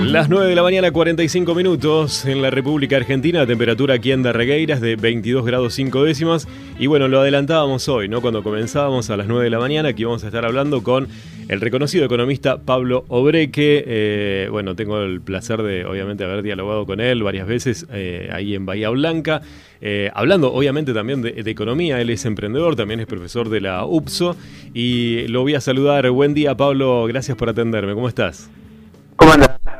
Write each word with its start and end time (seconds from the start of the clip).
Las 0.00 0.28
9 0.28 0.46
de 0.46 0.54
la 0.54 0.62
mañana, 0.62 0.92
45 0.92 1.54
minutos 1.56 2.24
en 2.24 2.40
la 2.40 2.50
República 2.50 2.96
Argentina, 2.96 3.44
temperatura 3.46 3.94
aquí 3.94 4.12
en 4.12 4.22
Darregueiras 4.22 4.80
de 4.80 4.94
22 4.94 5.44
grados 5.44 5.74
5 5.74 6.04
décimas. 6.04 6.46
Y 6.78 6.86
bueno, 6.86 7.08
lo 7.08 7.20
adelantábamos 7.20 7.88
hoy, 7.88 8.08
¿no? 8.08 8.20
Cuando 8.20 8.44
comenzábamos 8.44 9.10
a 9.10 9.16
las 9.16 9.26
9 9.26 9.44
de 9.44 9.50
la 9.50 9.58
mañana, 9.58 9.88
aquí 9.88 10.04
vamos 10.04 10.22
a 10.22 10.28
estar 10.28 10.44
hablando 10.44 10.84
con 10.84 11.08
el 11.48 11.60
reconocido 11.60 12.04
economista 12.04 12.58
Pablo 12.58 13.04
Obreque. 13.08 13.84
Eh, 13.86 14.48
bueno, 14.52 14.76
tengo 14.76 15.02
el 15.02 15.20
placer 15.20 15.62
de, 15.62 15.84
obviamente, 15.84 16.22
haber 16.22 16.42
dialogado 16.42 16.86
con 16.86 17.00
él 17.00 17.24
varias 17.24 17.48
veces 17.48 17.86
eh, 17.92 18.30
ahí 18.32 18.54
en 18.54 18.66
Bahía 18.66 18.90
Blanca. 18.90 19.42
Eh, 19.80 20.10
hablando, 20.14 20.52
obviamente, 20.52 20.94
también 20.94 21.22
de, 21.22 21.32
de, 21.32 21.50
economía. 21.50 22.00
Él 22.00 22.10
es 22.10 22.24
emprendedor, 22.24 22.76
también 22.76 23.00
es 23.00 23.06
profesor 23.06 23.48
de 23.48 23.60
la 23.60 23.84
UPSO. 23.84 24.36
Y 24.72 25.26
lo 25.26 25.42
voy 25.42 25.56
a 25.56 25.60
saludar. 25.60 26.08
Buen 26.10 26.34
día, 26.34 26.56
Pablo. 26.56 27.04
Gracias 27.06 27.36
por 27.36 27.48
atenderme. 27.48 27.94
¿Cómo 27.94 28.08
estás? 28.08 28.48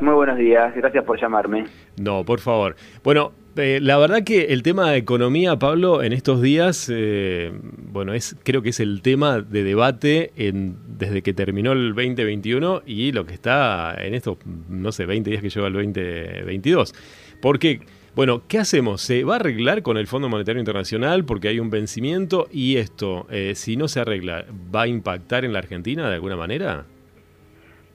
Muy 0.00 0.14
buenos 0.14 0.38
días, 0.38 0.74
gracias 0.76 1.04
por 1.04 1.20
llamarme. 1.20 1.64
No, 2.00 2.24
por 2.24 2.38
favor. 2.38 2.76
Bueno, 3.02 3.32
eh, 3.56 3.80
la 3.82 3.98
verdad 3.98 4.22
que 4.22 4.52
el 4.52 4.62
tema 4.62 4.92
de 4.92 4.98
economía, 4.98 5.58
Pablo, 5.58 6.04
en 6.04 6.12
estos 6.12 6.40
días, 6.40 6.88
eh, 6.94 7.52
bueno, 7.90 8.14
es 8.14 8.36
creo 8.44 8.62
que 8.62 8.68
es 8.68 8.78
el 8.78 9.02
tema 9.02 9.40
de 9.40 9.64
debate 9.64 10.30
en, 10.36 10.76
desde 10.86 11.22
que 11.22 11.34
terminó 11.34 11.72
el 11.72 11.94
2021 11.94 12.82
y 12.86 13.10
lo 13.10 13.26
que 13.26 13.34
está 13.34 13.96
en 13.98 14.14
estos, 14.14 14.38
no 14.68 14.92
sé, 14.92 15.04
20 15.04 15.30
días 15.30 15.42
que 15.42 15.50
lleva 15.50 15.66
el 15.66 15.72
2022. 15.72 16.94
Porque, 17.42 17.80
bueno, 18.14 18.42
¿qué 18.46 18.58
hacemos? 18.58 19.02
¿Se 19.02 19.24
va 19.24 19.34
a 19.34 19.36
arreglar 19.36 19.82
con 19.82 19.96
el 19.96 20.06
Fondo 20.06 20.28
Monetario 20.28 20.60
Internacional 20.60 21.24
porque 21.24 21.48
hay 21.48 21.58
un 21.58 21.70
vencimiento 21.70 22.46
y 22.52 22.76
esto, 22.76 23.26
eh, 23.30 23.54
si 23.56 23.76
no 23.76 23.88
se 23.88 23.98
arregla, 23.98 24.44
va 24.72 24.82
a 24.82 24.86
impactar 24.86 25.44
en 25.44 25.52
la 25.52 25.58
Argentina 25.58 26.08
de 26.08 26.14
alguna 26.14 26.36
manera? 26.36 26.86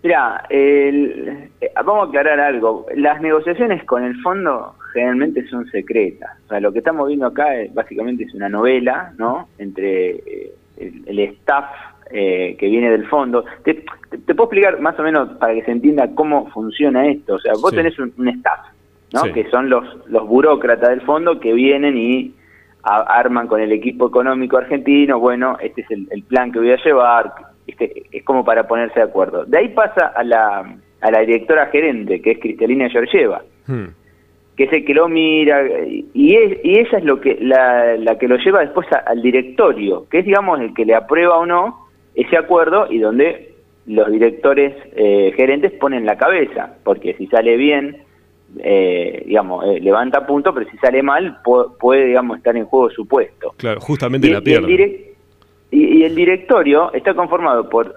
Mira, 0.04 0.44
eh, 0.50 1.50
vamos 1.86 2.06
a 2.06 2.10
aclarar 2.10 2.38
algo. 2.42 2.86
Las 2.94 3.22
negociaciones 3.22 3.86
con 3.86 4.04
el 4.04 4.22
fondo 4.22 4.76
generalmente 4.92 5.48
son 5.48 5.66
secretas. 5.72 6.30
O 6.46 6.50
sea, 6.50 6.60
lo 6.60 6.74
que 6.74 6.80
estamos 6.80 7.08
viendo 7.08 7.26
acá 7.26 7.56
es, 7.56 7.74
básicamente 7.74 8.26
es 8.26 8.34
una 8.34 8.50
novela, 8.50 9.14
¿no? 9.18 9.48
Entre 9.58 10.10
eh, 10.12 10.54
el, 11.06 11.20
staff 11.20 11.66
eh, 12.12 12.58
que 12.60 12.68
viene 12.68 12.92
del 12.92 13.08
fondo. 13.08 13.46
Te, 13.64 13.76
puedo 14.26 14.44
explicar 14.44 14.82
más 14.82 15.00
o 15.00 15.04
menos 15.04 15.38
para 15.38 15.54
que 15.54 15.64
se 15.64 15.72
entienda 15.72 16.14
cómo 16.14 16.50
funciona 16.50 17.08
esto. 17.08 17.36
O 17.36 17.40
sea, 17.40 17.54
vos 17.54 17.72
tenés 17.72 17.98
un, 17.98 18.28
staff, 18.28 18.60
¿no? 19.14 19.24
Que 19.32 19.50
son 19.50 19.70
los, 19.70 19.86
los 20.10 20.28
burócratas 20.28 20.90
del 20.90 21.02
fondo 21.02 21.40
que 21.40 21.54
vienen 21.54 21.98
y 21.98 22.36
arman 22.84 23.48
con 23.48 23.62
el 23.62 23.72
equipo 23.72 24.08
económico 24.08 24.58
argentino, 24.58 25.18
bueno, 25.18 25.58
este 25.62 25.84
es 25.84 25.92
el, 25.92 26.06
el 26.12 26.24
plan 26.24 26.52
que 26.52 26.60
voy 26.60 26.72
a 26.72 26.84
llevar, 26.84 27.34
es 27.68 28.24
como 28.24 28.44
para 28.44 28.68
ponerse 28.68 29.00
de 29.00 29.06
acuerdo. 29.06 29.46
De 29.46 29.58
ahí 29.58 29.70
pasa 29.70 30.08
a 30.08 30.24
la, 30.24 30.78
a 31.02 31.12
la 31.12 31.20
directora 31.20 31.68
gerente, 31.68 32.22
que 32.22 32.32
es 32.32 32.40
Cristalina 32.40 32.90
Georgieva, 32.90 33.44
hmm. 33.68 33.86
que 34.56 34.64
es 34.64 34.74
el 34.74 34.86
que 34.86 34.94
lo 34.94 35.08
mira, 35.08 35.64
y, 35.86 36.36
es, 36.36 36.60
y 36.64 36.80
ella 36.80 36.98
es 36.98 37.04
lo 37.04 37.20
que 37.20 37.38
la, 37.42 37.98
la 37.98 38.18
que 38.18 38.28
lo 38.28 38.38
lleva 38.38 38.62
después 38.62 38.88
al 39.06 39.22
directorio, 39.22 40.08
que 40.10 40.20
es, 40.20 40.26
digamos, 40.26 40.60
el 40.62 40.74
que 40.74 40.86
le 40.86 40.96
aprueba 40.96 41.38
o 41.38 41.46
no 41.46 41.88
ese 42.16 42.38
acuerdo 42.38 42.88
y 42.92 43.00
donde 43.00 43.54
los 43.86 44.10
directores 44.12 44.76
eh, 44.96 45.34
gerentes 45.36 45.72
ponen 45.74 46.06
la 46.06 46.18
cabeza, 46.18 46.76
porque 46.84 47.16
si 47.16 47.28
sale 47.28 47.58
bien, 47.58 47.98
eh, 48.60 49.24
digamos, 49.26 49.66
eh, 49.66 49.80
levanta 49.82 50.26
punto, 50.26 50.54
pero 50.54 50.70
si 50.70 50.78
sale 50.78 51.02
mal, 51.02 51.40
puede, 51.80 52.06
digamos, 52.06 52.38
estar 52.38 52.56
en 52.56 52.66
juego 52.66 52.90
su 52.92 53.08
puesto. 53.08 53.54
Claro, 53.58 53.82
justamente 53.82 54.30
la 54.30 54.42
pierde 54.42 55.13
y, 55.74 56.04
el 56.04 56.16
directorio 56.16 56.94
está 56.94 57.14
conformado 57.14 57.68
por 57.68 57.96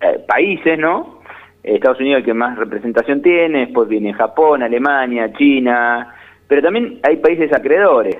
eh, 0.00 0.24
países, 0.26 0.78
¿no? 0.78 1.20
Estados 1.62 2.00
Unidos 2.00 2.20
el 2.20 2.24
que 2.24 2.34
más 2.34 2.56
representación 2.56 3.20
tiene, 3.20 3.66
después 3.66 3.88
viene 3.88 4.14
Japón, 4.14 4.62
Alemania, 4.62 5.30
China, 5.34 6.14
pero 6.48 6.62
también 6.62 6.98
hay 7.02 7.16
países 7.16 7.52
acreedores. 7.52 8.16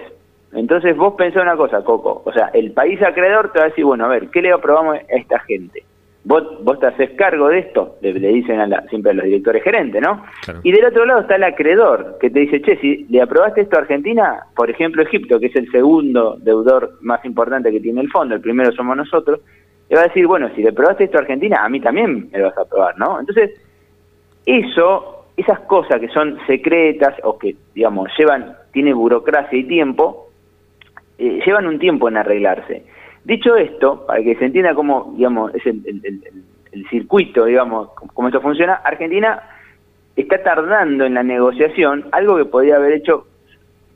Entonces 0.52 0.96
vos 0.96 1.14
pensás 1.16 1.42
una 1.42 1.56
cosa, 1.56 1.82
Coco, 1.82 2.22
o 2.24 2.32
sea, 2.32 2.50
el 2.52 2.72
país 2.72 3.00
acreedor 3.02 3.52
te 3.52 3.60
va 3.60 3.66
a 3.66 3.68
decir, 3.68 3.84
bueno, 3.84 4.05
a 4.05 4.08
ver, 4.08 4.28
¿qué 4.28 4.42
le 4.42 4.52
aprobamos 4.52 4.96
a 4.96 5.16
esta 5.16 5.39
gente? 5.40 5.84
Vos, 6.25 6.63
vos 6.63 6.79
te 6.79 6.86
haces 6.86 7.11
cargo 7.13 7.48
de 7.48 7.61
esto, 7.61 7.97
le, 8.03 8.13
dicen 8.13 8.61
a 8.61 8.83
siempre 8.89 9.13
a 9.13 9.14
los 9.14 9.25
directores 9.25 9.63
gerentes, 9.63 10.03
¿no? 10.03 10.23
Y 10.63 10.73
del 10.73 10.85
otro 10.85 11.05
lado 11.07 11.20
está 11.20 11.36
el 11.36 11.45
acreedor, 11.45 12.19
que 12.20 12.31
te 12.31 12.41
dice, 12.41 12.61
che, 12.61 12.77
si 12.77 13.07
le 13.08 13.23
aprobaste 13.23 13.63
esto 13.63 13.77
a 13.77 13.81
Argentina, 13.81 14.41
por 14.55 14.70
ejemplo 14.70 15.03
Egipto, 15.03 15.41
que 15.41 15.47
es 15.47 15.57
el 15.57 15.70
segundo 15.70 16.36
deudor 16.39 16.98
más 17.01 17.25
importante 17.25 17.70
que 17.70 17.81
tiene 17.81 18.03
el 18.03 18.11
fondo, 18.11 18.35
el 18.35 18.41
primero 18.41 18.73
somos 18.73 18.97
nosotros, 18.97 19.41
le 19.89 19.97
va 19.97 20.03
a 20.03 20.07
decir, 20.07 20.27
bueno, 20.27 20.51
si 20.55 20.63
le 20.63 20.69
aprobaste 20.70 21.05
esto 21.05 21.19
a 21.19 21.23
Argentina, 21.23 21.64
a 21.64 21.69
mí 21.69 21.81
también 21.81 22.29
me 22.31 22.39
lo 22.39 22.47
vas 22.47 22.58
a 22.58 22.63
aprobar, 22.63 22.98
¿no? 22.98 23.19
Entonces, 23.19 23.51
eso, 24.47 25.27
esas 25.37 25.61
cosas 25.61 26.01
que 26.01 26.08
son 26.08 26.39
secretas 26.47 27.14
o 27.25 27.39
que, 27.39 27.57
digamos, 27.75 28.08
llevan, 28.17 28.57
tiene 28.73 28.92
burocracia 28.92 29.58
y 29.58 29.64
tiempo, 29.64 30.29
eh, 31.19 31.41
llevan 31.45 31.67
un 31.67 31.79
tiempo 31.79 32.08
en 32.08 32.19
arreglarse. 32.19 32.85
Dicho 33.25 33.57
esto, 33.57 34.07
para 34.07 34.23
que 34.23 34.35
se 34.36 34.47
entienda 34.47 34.75
cómo, 34.75 35.13
digamos, 35.17 35.55
es 35.55 35.67
el, 35.67 35.81
circuito, 36.89 37.45
digamos, 37.45 37.91
cómo 38.14 38.29
esto 38.29 38.41
funciona, 38.41 38.75
Argentina 38.75 39.42
está 40.17 40.42
tardando 40.42 41.05
en 41.05 41.14
la 41.14 41.23
negociación 41.23 42.07
algo 42.13 42.36
que 42.36 42.45
podría 42.45 42.77
haber 42.77 42.92
hecho 42.92 43.27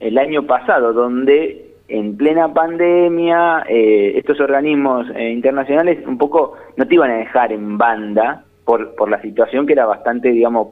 el 0.01 0.19
año 0.19 0.45
pasado, 0.45 0.93
donde 0.93 1.75
en 1.89 2.17
plena 2.17 2.53
pandemia 2.53 3.65
eh, 3.69 4.13
estos 4.17 4.41
organismos 4.41 5.07
eh, 5.15 5.31
internacionales 5.31 6.05
un 6.07 6.19
poco 6.19 6.55
no 6.77 6.87
te 6.87 6.95
iban 6.95 7.11
a 7.11 7.19
dejar 7.19 7.53
en 7.53 7.79
banda 7.79 8.45
por, 8.65 8.95
por 8.95 9.11
la 9.11 9.21
situación 9.21 9.67
que 9.67 9.75
era 9.75 9.87
bastante, 9.87 10.31
digamos, 10.31 10.69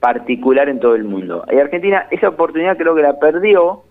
particular 0.00 0.68
en 0.68 0.80
todo 0.80 0.94
el 0.94 1.04
mundo. 1.04 1.44
Y 1.50 1.58
Argentina 1.58 2.06
esa 2.10 2.28
oportunidad 2.28 2.76
creo 2.76 2.94
que 2.94 3.02
la 3.02 3.18
perdió 3.18 3.82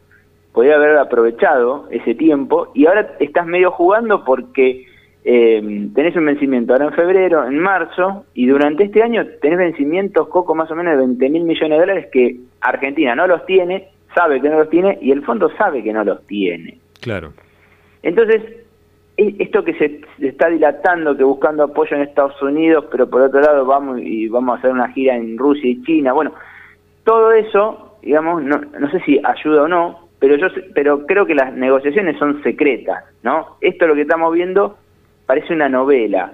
podría 0.56 0.76
haber 0.76 0.98
aprovechado 0.98 1.88
ese 1.92 2.16
tiempo 2.16 2.72
y 2.74 2.88
ahora 2.88 3.16
estás 3.20 3.46
medio 3.46 3.72
jugando 3.72 4.24
porque 4.24 4.88
eh, 5.26 5.90
tenés 5.94 6.16
un 6.16 6.26
vencimiento 6.26 6.72
ahora 6.72 6.86
en 6.86 6.94
febrero, 6.94 7.46
en 7.46 7.60
marzo, 7.60 8.26
y 8.34 8.48
durante 8.48 8.86
este 8.86 9.04
año 9.04 9.26
tenés 9.42 9.58
vencimientos, 9.58 10.30
Coco, 10.30 10.56
más 10.56 10.72
o 10.72 10.76
menos 10.76 10.94
de 10.94 11.00
20 11.00 11.30
mil 11.30 11.44
millones 11.44 11.72
de 11.72 11.80
dólares 11.80 12.08
que 12.12 12.38
Argentina 12.62 13.16
no 13.16 13.28
los 13.28 13.46
tiene, 13.46 13.90
sabe 14.16 14.40
que 14.40 14.50
no 14.50 14.60
los 14.60 14.70
tiene 14.70 14.98
y 15.02 15.12
el 15.12 15.24
fondo 15.24 15.52
sabe 15.58 15.84
que 15.84 15.92
no 15.92 16.06
los 16.06 16.26
tiene. 16.26 16.78
Claro. 17.02 17.34
Entonces, 18.02 18.42
e, 19.18 19.36
esto 19.40 19.66
que 19.66 19.74
se, 19.74 20.02
está 20.26 20.48
dilatando, 20.48 21.18
que 21.18 21.26
buscando 21.26 21.64
apoyo 21.64 21.98
en 21.98 22.04
Estados 22.04 22.42
Unidos, 22.42 22.86
pero 22.90 23.10
por 23.10 23.22
otro 23.22 23.42
lado 23.42 23.66
vamos 23.66 24.00
y 24.02 24.30
vamos 24.30 24.56
a 24.56 24.60
hacer 24.60 24.72
una 24.72 24.88
gira 24.94 25.18
en 25.18 25.38
Rusia 25.38 25.70
y 25.70 25.82
China, 25.84 26.14
bueno, 26.14 26.34
todo 27.04 27.34
eso, 27.34 27.98
digamos, 28.02 28.42
no, 28.42 28.62
no 28.80 28.90
sé 28.92 29.02
si 29.02 29.20
ayuda 29.22 29.64
o 29.64 29.68
no, 29.68 30.05
pero 30.25 30.38
yo 30.38 30.47
pero 30.74 31.06
creo 31.06 31.28
que 31.28 31.36
las 31.36 31.53
negociaciones 31.53 32.18
son 32.18 32.41
secretas, 32.41 33.03
¿no? 33.22 33.58
Esto 33.62 33.86
lo 33.86 33.94
que 33.94 34.02
estamos 34.02 34.34
viendo 34.34 34.75
parece 35.28 35.53
una 35.53 35.69
novela 35.69 36.31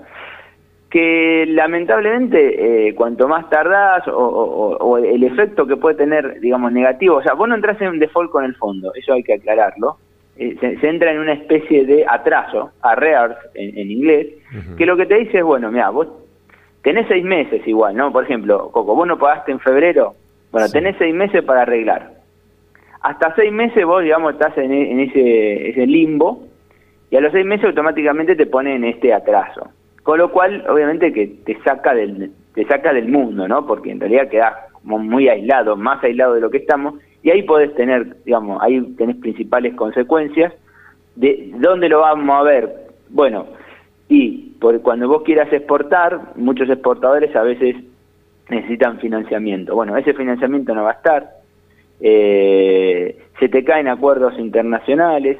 que 0.89 1.45
lamentablemente 1.45 2.87
eh, 2.87 2.95
cuanto 2.95 3.27
más 3.27 3.49
tardás 3.49 4.03
o, 4.07 4.97
el 4.97 5.23
efecto 5.25 5.67
que 5.67 5.75
puede 5.75 5.97
tener, 5.97 6.39
digamos, 6.39 6.71
negativo, 6.71 7.17
o 7.17 7.21
sea, 7.21 7.33
vos 7.33 7.49
no 7.49 7.55
entras 7.55 7.81
en 7.81 7.89
un 7.89 7.99
default 7.99 8.31
con 8.31 8.45
el 8.45 8.55
fondo, 8.55 8.93
eso 8.93 9.11
hay 9.11 9.23
que 9.23 9.33
aclararlo, 9.33 9.97
eh, 10.37 10.55
se, 10.59 10.87
entra 10.87 11.11
en 11.11 11.19
una 11.19 11.33
especie 11.33 11.85
de 11.85 12.05
atraso, 12.07 12.71
arrears 12.81 13.35
en, 13.55 13.77
en 13.77 13.91
inglés, 13.91 14.27
que 14.77 14.85
lo 14.85 14.95
que 14.95 15.05
te 15.05 15.15
dice 15.15 15.39
es, 15.39 15.43
bueno, 15.43 15.69
mira, 15.69 15.89
vos 15.89 16.07
tenés 16.81 17.07
seis 17.09 17.25
meses 17.25 17.61
igual, 17.67 17.95
¿no? 17.95 18.11
Por 18.13 18.23
ejemplo, 18.23 18.69
Coco, 18.71 18.95
vos 18.95 19.07
no 19.07 19.17
pagaste 19.17 19.51
en 19.51 19.59
febrero, 19.59 20.15
bueno, 20.49 20.69
tenés 20.69 20.95
seis 20.97 21.13
meses 21.13 21.43
para 21.43 21.63
arreglar 21.63 22.20
hasta 23.01 23.35
seis 23.35 23.51
meses 23.51 23.85
vos, 23.85 24.03
digamos, 24.03 24.33
estás 24.33 24.57
en, 24.57 24.99
ese, 24.99 25.69
ese, 25.69 25.87
limbo 25.87 26.47
y 27.09 27.15
a 27.15 27.21
los 27.21 27.31
seis 27.31 27.45
meses 27.45 27.65
automáticamente 27.65 28.35
te 28.35 28.45
pone 28.45 28.75
en 28.75 28.85
este 28.85 29.13
atraso. 29.13 29.69
Con 30.03 30.19
lo 30.19 30.31
cual, 30.31 30.65
obviamente, 30.69 31.11
que 31.11 31.27
te 31.27 31.57
saca 31.63 31.93
del, 31.93 32.31
te 32.53 32.65
saca 32.65 32.93
del 32.93 33.07
mundo, 33.07 33.47
¿no? 33.47 33.65
Porque 33.65 33.91
en 33.91 33.99
realidad 33.99 34.29
quedás 34.29 34.53
como 34.73 34.99
muy 34.99 35.29
aislado, 35.29 35.75
más 35.75 36.03
aislado 36.03 36.35
de 36.35 36.41
lo 36.41 36.49
que 36.49 36.57
estamos, 36.57 36.95
y 37.23 37.29
ahí 37.29 37.43
podés 37.43 37.73
tener, 37.75 38.23
digamos, 38.23 38.61
ahí 38.61 38.81
tenés 38.97 39.17
principales 39.17 39.75
consecuencias. 39.75 40.53
¿De 41.15 41.51
dónde 41.55 41.89
lo 41.89 41.99
vamos 41.99 42.39
a 42.39 42.43
ver? 42.43 42.87
Bueno, 43.09 43.47
y 44.07 44.53
por, 44.59 44.81
cuando 44.81 45.07
vos 45.07 45.23
quieras 45.23 45.51
exportar, 45.51 46.33
muchos 46.35 46.69
exportadores 46.69 47.35
a 47.35 47.43
veces 47.43 47.75
necesitan 48.49 48.99
financiamiento. 48.99 49.75
Bueno, 49.75 49.97
ese 49.97 50.13
financiamiento 50.13 50.73
no 50.73 50.83
va 50.83 50.91
a 50.91 50.93
estar, 50.93 51.40
eh, 52.01 53.17
se 53.39 53.49
te 53.49 53.63
caen 53.63 53.87
acuerdos 53.87 54.37
internacionales. 54.39 55.37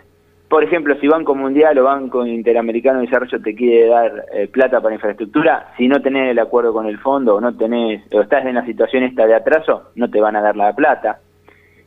Por 0.47 0.63
ejemplo, 0.63 0.95
si 0.99 1.07
Banco 1.07 1.33
Mundial 1.33 1.77
o 1.77 1.85
Banco 1.85 2.25
Interamericano 2.25 2.99
de 2.99 3.05
Desarrollo 3.05 3.41
te 3.41 3.55
quiere 3.55 3.87
dar 3.87 4.25
eh, 4.33 4.47
plata 4.47 4.81
para 4.81 4.95
infraestructura, 4.95 5.73
si 5.77 5.87
no 5.87 6.01
tenés 6.01 6.31
el 6.31 6.39
acuerdo 6.39 6.73
con 6.73 6.85
el 6.87 6.99
fondo 6.99 7.35
o 7.35 7.41
no 7.41 7.55
tenés 7.55 8.03
o 8.13 8.21
estás 8.21 8.45
en 8.45 8.55
la 8.55 8.65
situación 8.65 9.03
esta 9.03 9.25
de 9.25 9.35
atraso, 9.35 9.91
no 9.95 10.09
te 10.09 10.19
van 10.19 10.35
a 10.35 10.41
dar 10.41 10.55
la 10.55 10.73
plata. 10.75 11.19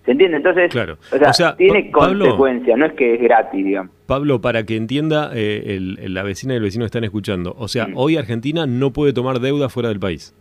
¿Se 0.04 0.10
entiende? 0.10 0.36
Entonces, 0.36 0.70
claro. 0.70 0.98
o 1.12 1.32
sea, 1.32 1.56
tiene 1.56 1.90
consecuencias, 1.90 2.76
no 2.76 2.84
es 2.84 2.92
que 2.92 3.14
es 3.14 3.22
gratis, 3.22 3.64
digamos. 3.64 3.90
Pablo, 4.06 4.40
para 4.40 4.64
que 4.64 4.76
entienda 4.76 5.30
eh, 5.34 5.78
la 5.80 6.22
vecina 6.22 6.52
y 6.52 6.56
el 6.56 6.62
vecino 6.62 6.82
que 6.82 6.86
están 6.86 7.04
escuchando, 7.04 7.54
o 7.58 7.68
sea, 7.68 7.86
mm. 7.86 7.92
hoy 7.96 8.18
Argentina 8.18 8.66
no 8.66 8.92
puede 8.92 9.14
tomar 9.14 9.40
deuda 9.40 9.70
fuera 9.70 9.88
del 9.88 10.00
país. 10.00 10.34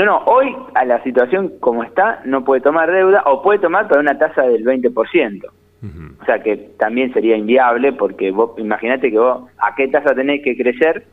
No, 0.00 0.06
no, 0.06 0.18
hoy 0.24 0.56
a 0.74 0.86
la 0.86 1.02
situación 1.02 1.52
como 1.60 1.84
está 1.84 2.22
no 2.24 2.42
puede 2.42 2.62
tomar 2.62 2.90
deuda 2.90 3.22
o 3.26 3.42
puede 3.42 3.58
tomar 3.58 3.86
para 3.86 4.00
una 4.00 4.18
tasa 4.18 4.44
del 4.44 4.64
20%. 4.64 5.44
O 6.20 6.24
sea 6.24 6.42
que 6.42 6.56
también 6.78 7.12
sería 7.12 7.36
inviable 7.36 7.92
porque 7.92 8.30
vos 8.30 8.52
imagínate 8.56 9.10
que 9.10 9.18
vos 9.18 9.50
a 9.58 9.74
qué 9.74 9.88
tasa 9.88 10.14
tenés 10.14 10.42
que 10.42 10.56
crecer 10.56 11.04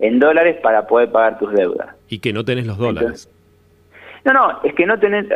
en 0.00 0.18
dólares 0.18 0.56
para 0.60 0.88
poder 0.88 1.12
pagar 1.12 1.38
tus 1.38 1.52
deudas. 1.52 1.94
Y 2.08 2.18
que 2.18 2.32
no 2.32 2.44
tenés 2.44 2.66
los 2.66 2.78
dólares. 2.78 3.28
no, 4.24 4.32
no, 4.32 4.60
es 4.64 4.74
que 4.74 4.86
no 4.86 4.98
tenés, 4.98 5.26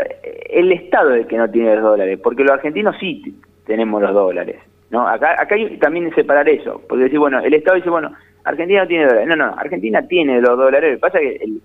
el 0.50 0.72
Estado 0.72 1.14
es 1.14 1.22
el 1.22 1.26
que 1.28 1.36
no 1.36 1.48
tiene 1.48 1.76
los 1.76 1.84
dólares, 1.84 2.18
porque 2.20 2.42
los 2.42 2.54
argentinos 2.54 2.96
sí 2.98 3.40
tenemos 3.66 4.02
los 4.02 4.14
dólares. 4.14 4.56
¿no? 4.90 5.06
Acá, 5.06 5.40
acá 5.40 5.54
hay 5.54 5.76
también 5.78 6.12
separar 6.12 6.48
eso, 6.48 6.82
porque 6.88 7.04
decir, 7.04 7.20
bueno, 7.20 7.38
el 7.38 7.54
Estado 7.54 7.76
dice, 7.76 7.90
bueno, 7.90 8.12
Argentina 8.42 8.82
no 8.82 8.88
tiene 8.88 9.06
dólares. 9.06 9.28
No, 9.28 9.36
no, 9.36 9.54
Argentina 9.56 10.02
tiene 10.08 10.40
los 10.40 10.58
dólares, 10.58 10.90
lo 10.90 10.96
que 10.96 11.00
pasa 11.00 11.18
es 11.20 11.38
que 11.38 11.44
el, 11.44 11.60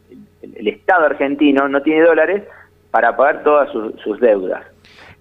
el, 0.55 0.67
Estado 0.67 1.05
argentino 1.05 1.67
no 1.67 1.81
tiene 1.81 2.01
dólares 2.01 2.43
para 2.91 3.15
pagar 3.15 3.43
todas 3.43 3.69
sus, 3.71 4.19
deudas. 4.19 4.65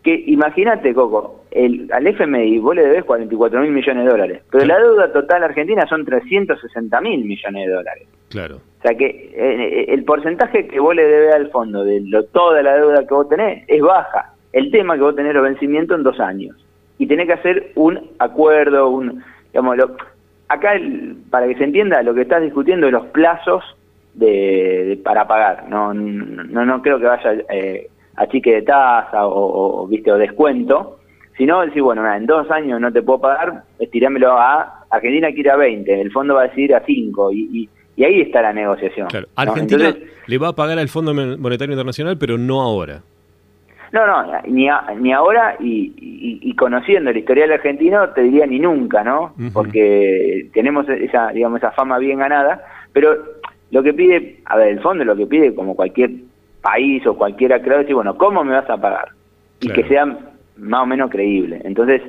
Que 0.02 0.14
imagínate, 0.26 0.94
Coco, 0.94 1.44
el, 1.50 1.88
al 1.92 2.06
FMI 2.06 2.58
vos 2.58 2.74
le 2.74 2.86
debes 2.86 3.04
44 3.04 3.60
mil 3.60 3.70
millones 3.70 4.04
de 4.04 4.10
dólares, 4.10 4.42
pero 4.50 4.64
la 4.64 4.78
deuda 4.78 5.12
total 5.12 5.44
argentina 5.44 5.86
son 5.86 6.04
360 6.04 7.00
mil 7.00 7.24
millones 7.24 7.66
de 7.66 7.72
dólares. 7.72 8.08
Claro. 8.30 8.56
O 8.56 8.82
sea 8.82 8.96
que 8.96 9.06
eh, 9.06 9.32
eh, 9.34 9.84
el 9.88 10.04
porcentaje 10.04 10.66
que 10.66 10.80
vos 10.80 10.94
le 10.94 11.04
debes 11.04 11.34
al 11.34 11.50
fondo 11.50 11.84
de 11.84 12.00
lo, 12.00 12.24
toda 12.24 12.62
la 12.62 12.76
deuda 12.76 13.06
que 13.06 13.14
vos 13.14 13.28
tenés 13.28 13.64
es 13.68 13.82
baja. 13.82 14.32
El 14.52 14.70
tema 14.70 14.94
que 14.94 15.02
vos 15.02 15.14
tenés 15.14 15.34
los 15.34 15.44
vencimientos 15.44 15.98
en 15.98 16.02
dos 16.02 16.18
años 16.18 16.56
y 16.98 17.06
tenés 17.06 17.26
que 17.26 17.34
hacer 17.34 17.72
un 17.76 18.10
acuerdo, 18.18 18.88
un, 18.88 19.22
digamos, 19.52 19.76
acá 20.48 20.72
para 21.30 21.46
que 21.46 21.56
se 21.56 21.64
entienda 21.64 22.02
lo 22.02 22.14
que 22.14 22.22
estás 22.22 22.42
discutiendo 22.42 22.86
es 22.86 22.92
los 22.92 23.06
plazos 23.06 23.64
de, 24.14 25.00
para 25.04 25.26
pagar. 25.26 25.68
No, 25.68 25.94
no, 25.94 26.64
no 26.64 26.82
creo 26.82 26.98
que 26.98 27.06
vaya 27.06 27.32
eh, 27.50 27.88
a 28.16 28.26
chique 28.26 28.54
de 28.54 28.62
tasa 28.62 29.26
o, 29.26 29.86
viste 29.86 30.12
o 30.12 30.18
descuento, 30.18 30.98
sino 31.36 31.62
decir, 31.62 31.82
bueno, 31.82 32.10
en 32.12 32.26
dos 32.26 32.50
años 32.50 32.80
no 32.80 32.92
te 32.92 33.02
puedo 33.02 33.20
pagar, 33.20 33.64
estirámelo 33.78 34.32
a 34.32 34.84
Argentina 34.90 35.32
quiere 35.32 35.50
a 35.50 35.56
20, 35.56 36.00
el 36.00 36.12
fondo 36.12 36.34
va 36.34 36.42
a 36.42 36.48
decidir 36.48 36.74
a 36.74 36.84
5 36.84 37.32
y, 37.32 37.68
y, 37.96 38.04
ahí 38.04 38.20
está 38.22 38.42
la 38.42 38.52
negociación. 38.52 39.08
Argentina 39.36 39.94
le 40.26 40.38
va 40.38 40.48
a 40.48 40.52
pagar 40.54 40.78
al 40.78 40.88
Fondo 40.88 41.12
Monetario 41.12 41.74
Internacional, 41.74 42.16
pero 42.18 42.38
no 42.38 42.62
ahora. 42.62 43.02
No, 43.92 44.06
no, 44.06 44.40
ni, 44.46 44.68
ni 45.00 45.12
ahora 45.12 45.56
y, 45.58 46.54
conociendo 46.54 47.10
el 47.10 47.16
historial 47.16 47.52
argentino 47.52 48.10
te 48.10 48.22
diría 48.22 48.46
ni 48.46 48.58
nunca, 48.58 49.02
¿no? 49.02 49.34
Porque 49.52 50.48
tenemos 50.52 50.88
esa, 50.88 51.28
digamos, 51.32 51.58
esa 51.58 51.72
fama 51.72 51.98
bien 51.98 52.18
ganada, 52.18 52.62
pero 52.92 53.39
lo 53.70 53.82
que 53.82 53.94
pide, 53.94 54.40
a 54.44 54.56
ver, 54.56 54.68
el 54.68 54.80
fondo 54.80 55.04
lo 55.04 55.16
que 55.16 55.26
pide 55.26 55.54
como 55.54 55.76
cualquier 55.76 56.10
país 56.60 57.06
o 57.06 57.16
cualquiera 57.16 57.62
creo 57.62 57.78
decir, 57.78 57.94
bueno, 57.94 58.16
¿cómo 58.16 58.44
me 58.44 58.52
vas 58.52 58.68
a 58.68 58.76
pagar? 58.76 59.08
Y 59.60 59.68
que 59.68 59.84
sea 59.84 60.06
más 60.56 60.82
o 60.82 60.86
menos 60.86 61.10
creíble. 61.10 61.60
Entonces, 61.64 62.02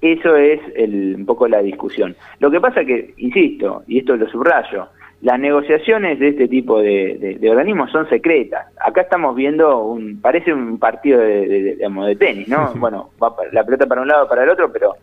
eso 0.00 0.36
es 0.36 0.60
el, 0.76 1.16
un 1.16 1.26
poco 1.26 1.48
la 1.48 1.62
discusión. 1.62 2.16
Lo 2.38 2.50
que 2.50 2.60
pasa 2.60 2.84
que, 2.84 3.14
insisto, 3.18 3.82
y 3.86 3.98
esto 3.98 4.16
lo 4.16 4.28
subrayo, 4.28 4.88
las 5.22 5.38
negociaciones 5.38 6.18
de 6.18 6.28
este 6.28 6.48
tipo 6.48 6.80
de, 6.80 7.38
organismos 7.50 7.90
son 7.90 8.08
secretas. 8.08 8.66
Acá 8.80 9.02
estamos 9.02 9.36
viendo 9.36 9.82
un, 9.82 10.20
parece 10.20 10.52
un 10.52 10.78
partido 10.78 11.20
de, 11.20 11.76
de, 11.76 12.16
tenis, 12.16 12.48
¿no? 12.48 12.72
Bueno, 12.76 13.10
va 13.22 13.34
la 13.52 13.64
pelota 13.64 13.86
para 13.86 14.00
un 14.00 14.08
lado, 14.08 14.28
para 14.28 14.44
el 14.44 14.50
otro, 14.50 14.72
pero 14.72 14.94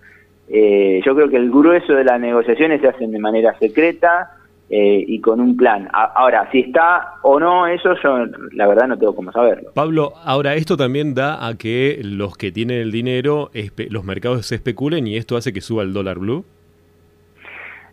eh, 0.49 1.01
yo 1.05 1.13
creo 1.13 1.29
que 1.29 1.37
el 1.37 1.51
grueso 1.51 1.93
de 1.93 2.03
las 2.03 2.19
negociaciones 2.19 2.81
se 2.81 2.87
hacen 2.87 3.11
de 3.11 3.19
manera 3.19 3.57
secreta 3.59 4.31
eh, 4.69 5.05
y 5.07 5.21
con 5.21 5.39
un 5.39 5.55
plan. 5.55 5.87
ahora, 5.93 6.49
si 6.51 6.59
está 6.59 7.13
o 7.21 7.39
no 7.39 7.67
eso, 7.67 7.95
yo 8.03 8.25
la 8.51 8.67
verdad 8.67 8.87
no 8.89 8.97
tengo 8.97 9.15
cómo 9.15 9.31
saberlo. 9.31 9.71
Pablo, 9.73 10.11
ahora 10.25 10.55
esto 10.55 10.75
también 10.75 11.13
da 11.13 11.47
a 11.47 11.57
que 11.57 12.01
los 12.03 12.35
que 12.35 12.51
tienen 12.51 12.81
el 12.81 12.91
dinero, 12.91 13.49
los 13.89 14.03
mercados 14.03 14.45
se 14.45 14.55
especulen 14.55 15.07
y 15.07 15.15
esto 15.15 15.37
hace 15.37 15.53
que 15.53 15.61
suba 15.61 15.83
el 15.83 15.93
dólar 15.93 16.19
blue. 16.19 16.43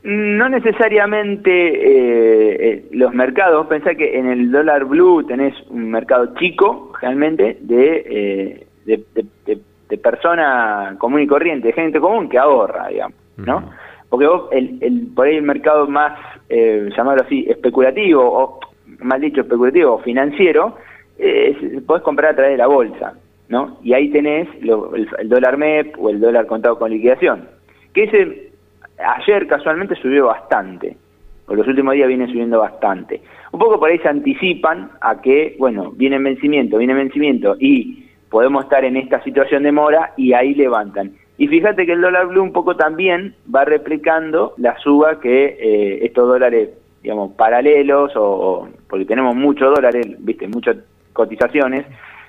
No 0.03 0.49
necesariamente 0.49 1.51
eh, 1.51 2.57
eh, 2.61 2.89
los 2.91 3.15
mercados, 3.15 3.69
pensá 3.69 3.95
que 3.95 4.19
en 4.19 4.27
el 4.27 4.51
dólar 4.51 4.85
blue 4.85 5.25
tenés 5.25 5.55
un 5.71 5.91
mercado 5.93 6.35
chico, 6.35 6.93
realmente, 7.01 7.57
de, 7.61 8.67
de, 8.85 9.05
de, 9.89 9.99
persona 9.99 10.97
común 10.99 11.21
y 11.21 11.27
corriente, 11.29 11.69
de 11.69 11.73
gente 11.73 12.01
común 12.01 12.29
que 12.29 12.37
ahorra, 12.37 12.89
digamos, 12.89 13.17
¿no? 13.37 13.71
Porque 14.15 14.29
vos, 14.29 14.49
el, 14.53 15.09
por 15.13 15.27
ahí 15.27 15.35
el 15.35 15.43
mercado 15.43 15.89
más, 15.89 16.17
eh, 16.49 16.89
llamarlo 16.97 17.25
así, 17.25 17.47
especulativo, 17.49 18.23
o 18.23 18.61
mal 19.01 19.21
dicho, 19.21 19.41
especulativo 19.41 19.95
o 19.95 19.99
financiero, 19.99 20.77
eh, 21.19 21.81
podés 21.85 22.05
comprar 22.05 22.31
a 22.31 22.37
través 22.37 22.53
de 22.53 22.59
la 22.59 22.69
bolsa, 22.69 23.15
¿no? 23.49 23.79
Y 23.83 23.93
ahí 23.93 24.11
tenés 24.11 24.47
el, 24.61 25.29
dólar 25.29 25.57
MEP 25.57 25.97
o 25.99 26.11
el 26.11 26.21
dólar 26.21 26.47
contado 26.47 26.79
con 26.79 26.93
liquidación. 26.93 27.49
Que 27.93 28.05
ese, 28.05 28.53
ayer 29.05 29.49
casualmente 29.49 29.97
subió 29.97 30.27
bastante, 30.27 30.97
o 31.49 31.57
los 31.57 31.67
últimos 31.67 31.95
días 31.95 32.07
viene 32.07 32.29
subiendo 32.29 32.61
bastante. 32.61 33.21
Un 33.51 33.59
poco 33.59 33.81
por 33.81 33.91
ahí 33.91 33.99
se 33.99 34.09
anticipan 34.11 34.93
a 35.01 35.21
que, 35.21 35.57
bueno, 35.59 35.91
viene 35.91 36.21
vencimiento, 36.21 36.79
viene 36.79 36.95
vencimiento 36.95 37.57
y 37.59 38.07
podemos 38.31 38.63
estar 38.63 38.85
en 38.85 38.97
esta 38.97 39.21
situación 39.25 39.65
de 39.65 39.73
mora 39.73 40.13
y 40.17 40.35
ahí 40.35 40.55
levantan. 40.55 41.15
Y 41.37 41.49
fíjate 41.49 41.85
que 41.85 41.93
el 41.93 42.01
dólar 42.01 42.29
blue 42.29 42.43
un 42.43 42.53
poco 42.53 42.77
también 42.77 43.35
va 43.53 43.65
replicando 43.65 44.55
la 44.57 44.79
suba 44.79 45.21
que 45.21 45.57
eh, 45.59 45.99
estos 46.07 46.29
dólares, 46.29 46.71
digamos, 47.03 47.33
paralelos, 47.33 48.13
o, 48.15 48.69
porque 48.89 49.05
tenemos 49.05 49.35
muchos 49.35 49.75
dólares, 49.75 50.07
viste, 50.21 50.47
muchas 50.47 50.77
cotizaciones, 51.13 51.87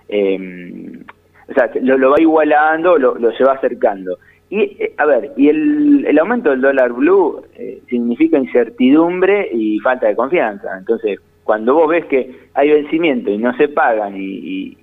eh, 0.10 1.00
o 1.48 1.54
sea, 1.54 1.70
lo, 1.82 2.10
va 2.10 2.20
igualando, 2.20 2.98
lo, 2.98 3.16
lo, 3.16 3.32
se 3.34 3.44
va 3.44 3.54
acercando. 3.54 4.18
Y, 4.50 4.62
eh, 4.62 4.94
a 4.98 5.06
ver, 5.06 5.32
y 5.38 5.50
el, 5.50 6.06
el 6.08 6.18
aumento 6.18 6.50
del 6.50 6.62
dólar 6.62 6.92
blue 6.94 7.44
significa 7.88 8.40
incertidumbre 8.40 9.50
y 9.52 9.80
falta 9.80 10.08
de 10.08 10.16
confianza. 10.16 10.76
Entonces, 10.80 11.20
cuando 11.44 11.76
vos 11.76 11.90
ves 11.90 12.06
que 12.06 12.48
hay 12.56 12.72
vencimiento 12.72 13.30
y 13.30 13.38
no 13.38 13.56
se 13.56 13.68
pagan 13.68 14.16
y 14.18 14.76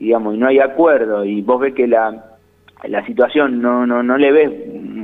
digamos, 0.00 0.34
y 0.34 0.38
no 0.38 0.48
hay 0.48 0.58
acuerdo 0.58 1.24
y 1.24 1.42
vos 1.42 1.60
ves 1.60 1.74
que 1.74 1.86
la 1.86 2.29
la 2.88 3.04
situación 3.06 3.60
no, 3.60 3.86
no, 3.86 4.02
no 4.02 4.16
le 4.16 4.32
ves 4.32 4.50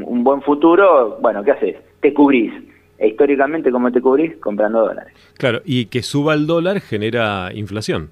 un 0.04 0.24
buen 0.24 0.42
futuro, 0.42 1.18
bueno, 1.20 1.42
¿qué 1.42 1.52
haces? 1.52 1.76
Te 2.00 2.12
cubrís. 2.14 2.52
E 2.98 3.08
históricamente, 3.08 3.70
¿cómo 3.70 3.92
te 3.92 4.00
cubrís? 4.00 4.36
Comprando 4.36 4.80
dólares. 4.80 5.12
Claro, 5.36 5.60
y 5.64 5.86
que 5.86 6.02
suba 6.02 6.34
el 6.34 6.46
dólar 6.46 6.80
genera 6.80 7.50
inflación. 7.52 8.10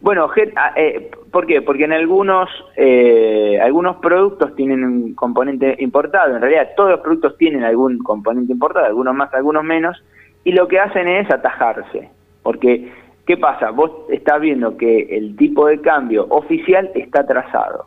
Bueno, 0.00 0.28
ah, 0.56 0.72
eh, 0.74 1.12
¿por 1.30 1.46
qué? 1.46 1.62
Porque 1.62 1.84
en 1.84 1.92
algunos, 1.92 2.48
eh, 2.76 3.60
algunos 3.62 3.98
productos 3.98 4.52
tienen 4.56 4.82
un 4.82 5.14
componente 5.14 5.76
importado, 5.78 6.34
en 6.34 6.42
realidad 6.42 6.70
todos 6.76 6.90
los 6.90 7.00
productos 7.00 7.38
tienen 7.38 7.62
algún 7.62 7.98
componente 7.98 8.52
importado, 8.52 8.84
algunos 8.84 9.14
más, 9.14 9.32
algunos 9.32 9.62
menos, 9.62 10.02
y 10.42 10.50
lo 10.50 10.66
que 10.66 10.80
hacen 10.80 11.06
es 11.06 11.30
atajarse, 11.30 12.10
porque 12.42 12.90
¿qué 13.24 13.36
pasa? 13.36 13.70
Vos 13.70 13.92
estás 14.08 14.40
viendo 14.40 14.76
que 14.76 15.16
el 15.16 15.36
tipo 15.36 15.68
de 15.68 15.80
cambio 15.80 16.26
oficial 16.30 16.90
está 16.96 17.20
atrasado. 17.20 17.86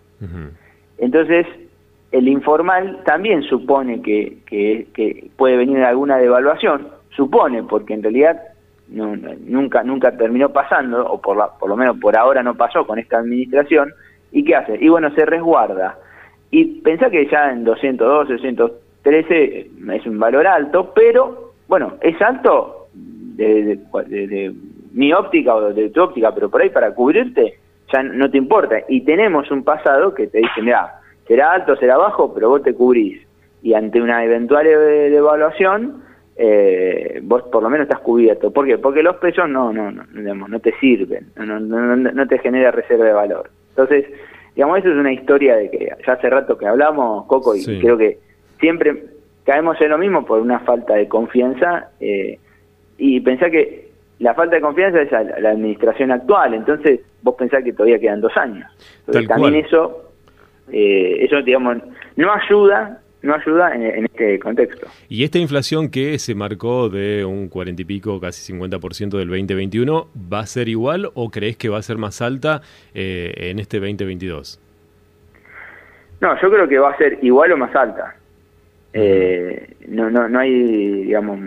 Entonces, 0.98 1.46
el 2.12 2.28
informal 2.28 3.02
también 3.06 3.44
supone 3.44 4.02
que, 4.02 4.38
que, 4.46 5.30
puede 5.36 5.58
venir 5.58 5.80
alguna 5.84 6.18
devaluación, 6.18 6.88
supone, 7.10 7.64
porque 7.64 7.94
en 7.94 8.04
realidad 8.04 8.42
nunca 8.88 9.84
nunca 9.84 10.16
terminó 10.16 10.50
pasando, 10.50 11.06
o 11.06 11.20
por, 11.20 11.36
la, 11.36 11.48
por 11.58 11.70
lo 11.70 11.76
menos 11.76 11.98
por 12.00 12.16
ahora 12.16 12.44
no 12.44 12.56
pasó 12.56 12.86
con 12.86 13.00
esta 13.00 13.18
administración, 13.18 13.92
¿y 14.32 14.44
qué 14.44 14.56
hace? 14.56 14.78
Y 14.80 14.88
bueno, 14.90 15.14
se 15.14 15.26
resguarda. 15.26 15.98
Y 16.52 16.82
pensá 16.82 17.10
que 17.10 17.28
ya 17.28 17.52
en 17.52 17.64
212, 17.64 18.34
213 18.56 19.72
es 19.94 20.06
un 20.06 20.20
valor 20.20 20.48
alto, 20.48 20.94
pero 20.96 21.54
bueno, 21.68 21.96
es 22.02 22.22
alto 22.22 22.88
de, 22.94 23.80
de 24.06 24.54
mi 24.94 25.12
óptica 25.12 25.56
o 25.56 25.74
de 25.74 25.90
tu 25.90 26.02
óptica, 26.02 26.34
pero 26.34 26.50
por 26.50 26.62
ahí 26.62 26.70
para 26.70 26.94
cubrirte 26.94 27.60
ya 27.94 28.04
no 28.04 28.30
te 28.30 28.38
importa. 28.38 28.78
Y 28.88 29.02
tenemos 29.02 29.50
un 29.52 29.64
pasado 29.64 30.14
que 30.14 30.28
te 30.28 30.40
dice, 30.40 30.62
mira, 30.62 31.00
será 31.28 31.54
alto, 31.54 31.76
será 31.76 31.98
bajo, 31.98 32.34
pero 32.34 32.50
vos 32.50 32.64
te 32.64 32.74
cubrís. 32.74 33.22
Y 33.62 33.74
ante 33.74 34.02
una 34.02 34.24
eventual 34.24 34.66
devaluación, 34.66 36.04
eh, 36.38 37.20
vos 37.24 37.44
por 37.44 37.64
lo 37.64 37.70
menos 37.70 37.86
estás 37.86 38.02
cubierto. 38.02 38.52
¿Por 38.52 38.66
qué? 38.66 38.78
Porque 38.78 39.02
los 39.02 39.16
pesos 39.18 39.50
no, 39.50 39.72
no, 39.72 39.92
no, 39.92 40.04
digamos, 40.14 40.50
no 40.50 40.60
te 40.60 40.74
sirven, 40.80 41.28
no, 41.36 41.60
no, 41.60 41.96
no, 41.96 42.28
te 42.28 42.40
genera 42.40 42.72
reserva 42.72 43.06
de 43.06 43.14
valor. 43.14 43.50
Entonces, 43.70 44.06
digamos, 44.56 44.80
eso 44.80 44.90
es 44.90 44.96
una 44.96 45.14
historia 45.14 45.56
de 45.56 45.72
que 45.72 45.92
ya 46.06 46.14
hace 46.14 46.30
rato 46.30 46.58
que 46.58 46.68
hablamos, 46.68 47.26
Coco, 47.26 47.56
y 47.56 47.64
creo 47.80 47.98
que 47.98 48.20
siempre 48.60 49.04
caemos 49.46 49.80
en 49.82 49.90
lo 49.90 49.98
mismo 49.98 50.26
por 50.26 50.42
una 50.42 50.60
falta 50.60 50.96
de 50.96 51.08
confianza. 51.08 51.90
Eh, 52.00 52.40
y 52.98 53.20
pensar 53.22 53.52
que 53.52 53.85
la 54.20 54.34
falta 54.34 54.56
de 54.56 54.62
confianza 54.62 55.02
es 55.02 55.12
la 55.12 55.50
administración 55.50 56.12
actual, 56.12 56.54
entonces 56.54 57.02
vos 57.22 57.36
pensás 57.36 57.64
que 57.64 57.74
todavía 57.74 58.00
quedan 58.00 58.22
dos 58.22 58.36
años. 58.38 58.66
también 59.28 59.56
eso, 59.56 60.12
eh, 60.72 61.18
eso 61.20 61.42
digamos, 61.42 61.78
no 62.16 62.32
ayuda, 62.32 63.02
no 63.22 63.36
ayuda 63.36 63.76
en, 63.76 64.06
este 64.06 64.40
contexto. 64.40 64.88
¿Y 65.10 65.24
esta 65.24 65.40
inflación 65.40 65.90
que 65.90 66.18
se 66.20 66.34
marcó 66.36 66.90
de 66.90 67.26
un 67.26 67.50
40 67.50 67.82
y 67.82 67.86
pico, 67.86 68.22
casi 68.22 68.54
50% 68.54 69.18
del 69.18 69.28
2021, 69.28 70.08
va 70.32 70.40
a 70.40 70.46
ser 70.46 70.70
igual 70.70 71.10
o 71.14 71.30
crees 71.30 71.58
que 71.58 71.68
va 71.68 71.80
a 71.80 71.82
ser 71.82 71.98
más 71.98 72.22
alta 72.22 72.62
eh, 72.94 73.34
en 73.38 73.60
este 73.60 73.80
2022? 73.80 74.62
No, 76.22 76.42
yo 76.42 76.50
creo 76.50 76.68
que 76.68 76.78
va 76.78 76.92
a 76.92 76.98
ser 76.98 77.20
igual 77.22 77.52
o 77.52 77.58
más 77.58 77.76
alta. 77.76 78.16
Eh, 78.94 79.76
no, 79.90 80.10
no, 80.10 80.30
no 80.30 80.40
hay, 80.40 81.04
digamos, 81.04 81.38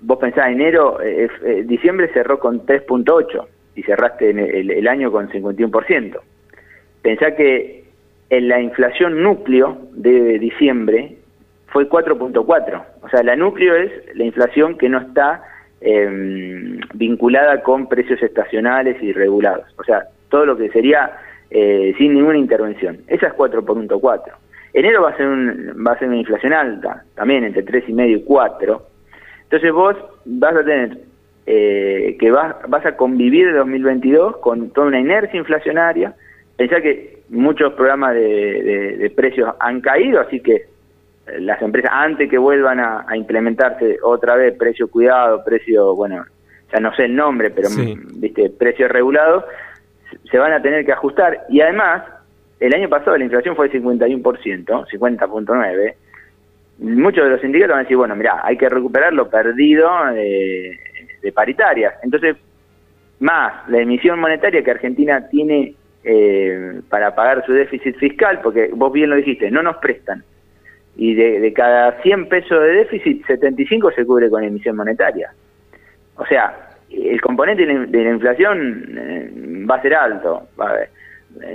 vos 0.00 0.18
pensás 0.18 0.50
enero, 0.50 1.00
eh, 1.02 1.28
diciembre 1.64 2.08
cerró 2.12 2.38
con 2.38 2.64
3.8 2.64 3.46
y 3.76 3.82
cerraste 3.82 4.30
el, 4.30 4.70
el, 4.70 4.88
año 4.88 5.10
con 5.10 5.28
51%. 5.28 6.18
Pensá 7.02 7.34
que 7.34 7.84
en 8.30 8.48
la 8.48 8.60
inflación 8.60 9.22
núcleo 9.22 9.78
de 9.92 10.38
diciembre 10.38 11.16
fue 11.68 11.88
4.4. 11.88 12.84
O 13.02 13.08
sea, 13.08 13.22
la 13.22 13.36
núcleo 13.36 13.74
es 13.74 13.92
la 14.14 14.24
inflación 14.24 14.76
que 14.76 14.88
no 14.88 14.98
está 14.98 15.42
em, 15.80 16.80
vinculada 16.94 17.62
con 17.62 17.88
precios 17.88 18.22
estacionales 18.22 19.02
y 19.02 19.12
regulados. 19.12 19.66
O 19.78 19.84
sea, 19.84 20.04
todo 20.28 20.44
lo 20.44 20.56
que 20.56 20.70
sería 20.70 21.18
eh, 21.50 21.94
sin 21.98 22.14
ninguna 22.14 22.38
intervención. 22.38 22.98
Esa 23.06 23.28
es 23.28 23.32
4.4. 23.34 24.22
Enero 24.72 25.02
va 25.02 25.10
a 25.10 25.16
ser 25.16 25.26
un, 25.26 25.84
va 25.86 25.92
a 25.92 25.98
ser 25.98 26.08
una 26.08 26.18
inflación 26.18 26.52
alta, 26.52 27.04
también 27.14 27.44
entre 27.44 27.64
3,5 27.64 28.10
y 28.10 28.22
4. 28.22 28.82
Entonces 29.48 29.72
vos 29.72 29.96
vas 30.26 30.54
a 30.54 30.62
tener 30.62 30.98
eh, 31.46 32.18
que 32.20 32.30
vas, 32.30 32.56
vas 32.68 32.84
a 32.84 32.96
convivir 32.96 33.48
en 33.48 33.56
2022 33.56 34.36
con 34.36 34.68
toda 34.70 34.88
una 34.88 35.00
inercia 35.00 35.38
inflacionaria. 35.38 36.14
Pensá 36.58 36.82
que 36.82 37.20
muchos 37.30 37.72
programas 37.72 38.14
de, 38.14 39.10
precios 39.16 39.54
han 39.58 39.80
caído, 39.80 40.20
así 40.20 40.40
que 40.40 40.54
eh, 40.54 41.40
las 41.40 41.62
empresas, 41.62 41.90
antes 41.94 42.28
que 42.28 42.36
vuelvan 42.36 42.80
a, 42.80 43.06
implementarse 43.16 43.96
otra 44.02 44.36
vez 44.36 44.54
precio 44.58 44.88
cuidado, 44.88 45.42
precio, 45.42 45.94
bueno, 45.94 46.26
ya 46.70 46.80
no 46.80 46.94
sé 46.94 47.06
el 47.06 47.16
nombre, 47.16 47.50
pero 47.50 47.70
viste, 48.16 48.50
precio 48.50 48.86
regulado, 48.86 49.46
se 50.30 50.36
van 50.36 50.52
a 50.52 50.60
tener 50.60 50.84
que 50.84 50.92
ajustar. 50.92 51.46
Y 51.48 51.62
además, 51.62 52.02
el 52.60 52.74
año 52.74 52.90
pasado 52.90 53.16
la 53.16 53.24
inflación 53.24 53.56
fue 53.56 53.70
de 53.70 53.80
51%, 53.80 54.22
50.9%. 54.22 55.94
Muchos 56.78 57.24
de 57.24 57.30
los 57.30 57.40
sindicatos 57.40 57.72
van 57.72 57.80
a 57.80 57.82
decir, 57.82 57.96
bueno, 57.96 58.14
mira, 58.14 58.40
hay 58.42 58.56
que 58.56 58.68
recuperar 58.68 59.12
lo 59.12 59.28
perdido 59.28 59.90
de, 60.12 60.78
de 61.22 61.32
paritarias. 61.32 61.94
Entonces, 62.02 62.36
más 63.20 63.68
la 63.68 63.78
emisión 63.78 64.18
monetaria 64.20 64.62
que 64.62 64.70
Argentina 64.70 65.28
tiene 65.28 65.74
eh, 66.04 66.80
para 66.88 67.14
pagar 67.14 67.44
su 67.44 67.52
déficit 67.52 67.96
fiscal, 67.96 68.40
porque 68.42 68.70
vos 68.72 68.92
bien 68.92 69.10
lo 69.10 69.16
dijiste, 69.16 69.50
no 69.50 69.62
nos 69.62 69.76
prestan. 69.76 70.22
Y 70.96 71.14
de, 71.14 71.52
cada 71.52 72.00
100 72.02 72.28
pesos 72.28 72.60
de 72.60 72.72
déficit, 72.72 73.24
75 73.26 73.92
se 73.92 74.04
cubre 74.04 74.30
con 74.30 74.42
emisión 74.42 74.76
monetaria. 74.76 75.32
O 76.16 76.26
sea, 76.26 76.70
el 76.90 77.20
componente 77.20 77.66
de 77.66 78.04
la, 78.04 78.10
inflación 78.10 78.96
eh, 78.98 79.30
va 79.68 79.76
a 79.76 79.82
ser 79.82 79.94
alto. 79.94 80.48
Eh, 80.58 80.88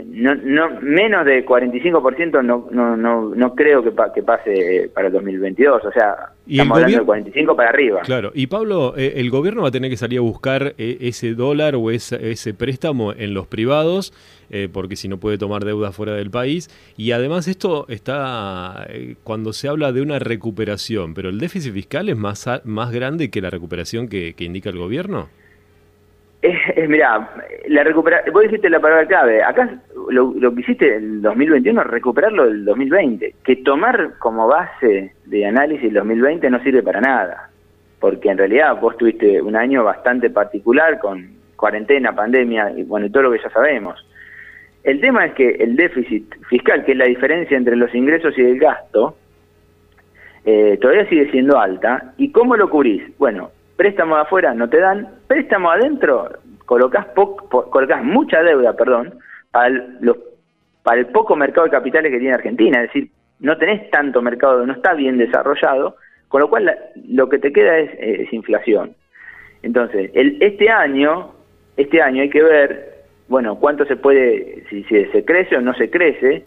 no, 0.06 0.36
no, 0.36 0.82
menos 0.82 1.26
de 1.26 1.46
45% 1.46 2.44
no, 2.44 2.68
no, 2.72 2.98
no, 2.98 3.36
no 3.36 3.56
creo 3.56 3.84
que, 3.84 3.92
que 4.14 4.24
pase 4.24 4.92
para 4.94 5.08
el 5.08 5.14
2022. 5.14 5.86
O 5.86 5.92
sea, 5.92 6.30
estamos 6.48 6.78
hablando 6.78 7.00
de 7.00 7.06
45 7.06 7.56
para 7.56 7.70
arriba. 7.70 8.02
Claro, 8.02 8.32
y 8.34 8.48
Pablo, 8.48 8.96
el 8.96 9.30
gobierno 9.30 9.64
va 9.64 9.70
a 9.70 9.72
tener 9.72 9.90
que 9.90 9.98
salir 9.98 10.20
a 10.20 10.22
buscar 10.22 10.74
ese 10.78 11.34
dólar 11.34 11.76
o 11.76 11.92
ese, 11.92 12.32
ese 12.32 12.54
préstamo 12.54 13.14
en 13.14 13.34
los 13.34 13.48
privados 13.48 14.14
eh, 14.56 14.70
porque 14.72 14.96
si 14.96 15.08
no 15.08 15.20
puede 15.20 15.40
tomar 15.40 15.66
deuda 15.66 15.92
fuera 15.92 16.14
del 16.14 16.30
país. 16.30 16.70
Y 16.96 17.12
además 17.12 17.48
esto 17.48 17.88
está, 17.90 18.86
eh, 18.88 19.16
cuando 19.24 19.52
se 19.52 19.68
habla 19.68 19.92
de 19.92 20.04
una 20.04 20.20
recuperación, 20.20 21.16
pero 21.16 21.30
el 21.30 21.40
déficit 21.40 21.74
fiscal 21.74 22.08
es 22.08 22.18
más, 22.18 22.48
más 22.64 22.92
grande 22.92 23.32
que 23.32 23.42
la 23.42 23.50
recuperación 23.50 24.08
que, 24.08 24.36
indica 24.38 24.70
el 24.70 24.78
gobierno. 24.78 25.30
Es, 26.44 26.90
mirá, 26.90 27.30
la 27.70 27.86
recupera 27.86 28.22
vos 28.34 28.44
dijiste 28.44 28.70
la 28.70 28.82
palabra 28.82 29.08
clave, 29.08 29.42
acá 29.42 29.80
lo, 30.10 30.34
lo 30.34 30.54
que 30.54 30.60
hiciste 30.60 30.98
en 30.98 31.04
el 31.04 31.22
2021 31.22 31.82
es 31.82 31.88
recuperarlo 31.88 32.46
del 32.48 32.66
2020, 32.66 33.36
que 33.46 33.56
tomar 33.58 34.18
como 34.20 34.50
base 34.50 35.14
de 35.24 35.46
análisis 35.46 35.86
el 35.86 35.94
2020 35.94 36.50
no 36.50 36.62
sirve 36.62 36.84
para 36.84 37.00
nada, 37.00 37.50
porque 38.02 38.30
en 38.30 38.38
realidad 38.38 38.78
vos 38.82 38.98
tuviste 38.98 39.42
un 39.42 39.56
año 39.56 39.86
bastante 39.86 40.30
particular 40.30 41.00
con 41.00 41.30
cuarentena, 41.56 42.14
pandemia 42.14 42.74
y 42.76 42.84
bueno, 42.84 43.10
todo 43.10 43.24
lo 43.24 43.32
que 43.32 43.42
ya 43.42 43.50
sabemos. 43.50 44.06
El 44.84 45.00
tema 45.00 45.26
es 45.28 45.34
que 45.36 45.50
el 45.50 45.78
déficit 45.78 46.36
fiscal, 46.50 46.84
que 46.84 46.92
es 46.92 46.98
la 46.98 47.06
diferencia 47.06 47.56
entre 47.56 47.78
los 47.78 47.96
ingresos 47.96 48.38
y 48.38 48.42
el 48.42 48.60
gasto, 48.60 49.16
eh, 50.44 50.78
todavía 50.82 51.08
sigue 51.08 51.32
siendo 51.32 51.58
alta. 51.58 52.14
¿Y 52.18 52.34
cómo 52.34 52.58
lo 52.58 52.70
cubrís? 52.70 53.18
Bueno, 53.18 53.52
préstamo 53.76 54.16
de 54.16 54.22
afuera 54.22 54.54
no 54.54 54.70
te 54.70 54.80
dan, 54.80 55.10
préstamo 55.28 55.72
adentro 55.72 56.30
colocas, 56.66 57.08
colocas 57.48 58.04
mucha 58.04 58.42
deuda, 58.42 58.74
perdón, 58.74 59.16
para 59.52 59.68
el, 59.68 60.16
para 60.82 61.00
el 61.00 61.08
poco 61.08 61.36
mercado 61.36 61.66
de 61.66 61.72
capitales 61.72 62.12
que 62.12 62.20
tiene 62.20 62.34
Argentina, 62.34 62.82
es 62.82 62.94
decir, 62.94 63.10
no 63.40 63.58
tenés 63.58 63.90
tanto 63.92 64.22
mercado, 64.22 64.66
no 64.66 64.74
está 64.74 64.94
bien 64.94 65.18
desarrollado, 65.18 65.98
con 66.30 66.42
lo 66.42 66.50
cual 66.50 66.76
lo 67.08 67.30
que 67.30 67.40
te 67.40 67.52
queda 67.52 67.78
es, 67.78 68.32
inflación. 68.34 68.96
Entonces, 69.62 70.12
el, 70.14 70.42
este 70.42 70.70
año, 70.70 71.32
este 71.78 72.02
año 72.02 72.24
hay 72.24 72.30
que 72.30 72.42
ver 72.42 72.94
bueno, 73.28 73.60
cuánto 73.60 73.86
se 73.86 73.96
puede, 73.96 74.64
si, 74.70 74.84
se 74.84 75.26
crece 75.26 75.58
o 75.58 75.62
no 75.62 75.74
se 75.74 75.90
crece, 75.90 76.46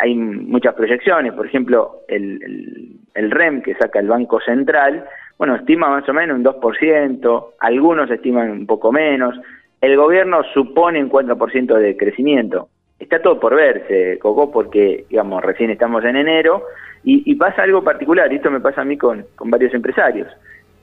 hay, 0.00 0.14
muchas 0.14 0.74
proyecciones, 0.74 1.32
por 1.32 1.46
ejemplo, 1.46 2.02
el, 2.08 3.00
el, 3.14 3.30
REM 3.30 3.62
que 3.62 3.74
saca 3.74 3.98
el 3.98 4.08
Banco 4.08 4.40
Central, 4.40 5.04
bueno, 5.38 5.56
estima 5.56 5.88
más 5.88 6.08
o 6.08 6.12
menos 6.12 6.36
un 6.36 6.44
2%, 6.44 7.46
algunos 7.58 8.10
estiman 8.10 8.50
un 8.50 8.66
poco 8.66 8.92
menos, 8.92 9.34
el 9.80 9.96
gobierno 9.96 10.42
supone 10.54 11.02
un 11.02 11.10
4% 11.10 11.74
de 11.78 11.96
crecimiento. 11.96 12.68
Está 12.98 13.20
todo 13.20 13.40
por 13.40 13.54
verse, 13.54 14.18
Coco, 14.20 14.50
porque, 14.50 15.04
digamos, 15.10 15.42
recién 15.42 15.70
estamos 15.70 16.04
en 16.04 16.16
enero 16.16 16.62
y, 17.02 17.30
y 17.30 17.34
pasa 17.34 17.62
algo 17.62 17.82
particular, 17.82 18.32
y 18.32 18.36
esto 18.36 18.50
me 18.50 18.60
pasa 18.60 18.82
a 18.82 18.84
mí 18.84 18.96
con, 18.96 19.26
con 19.34 19.50
varios 19.50 19.74
empresarios 19.74 20.28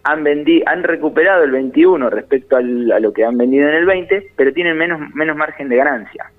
han, 0.04 0.24
vendi 0.24 0.64
han 0.66 0.84
recuperado 0.84 1.44
el 1.44 1.52
21 1.52 2.10
respecto 2.10 2.58
a 2.58 2.62
lo 2.62 3.14
que 3.14 3.24
han 3.24 3.38
vendido 3.38 3.70
en 3.70 3.76
el 3.76 3.86
20, 3.86 4.32
pero 4.36 4.54
tienen 4.54 4.78
menos, 4.78 5.00
menos 5.14 5.36
margen 5.38 5.70
de 5.70 5.76
ganancia. 5.76 6.32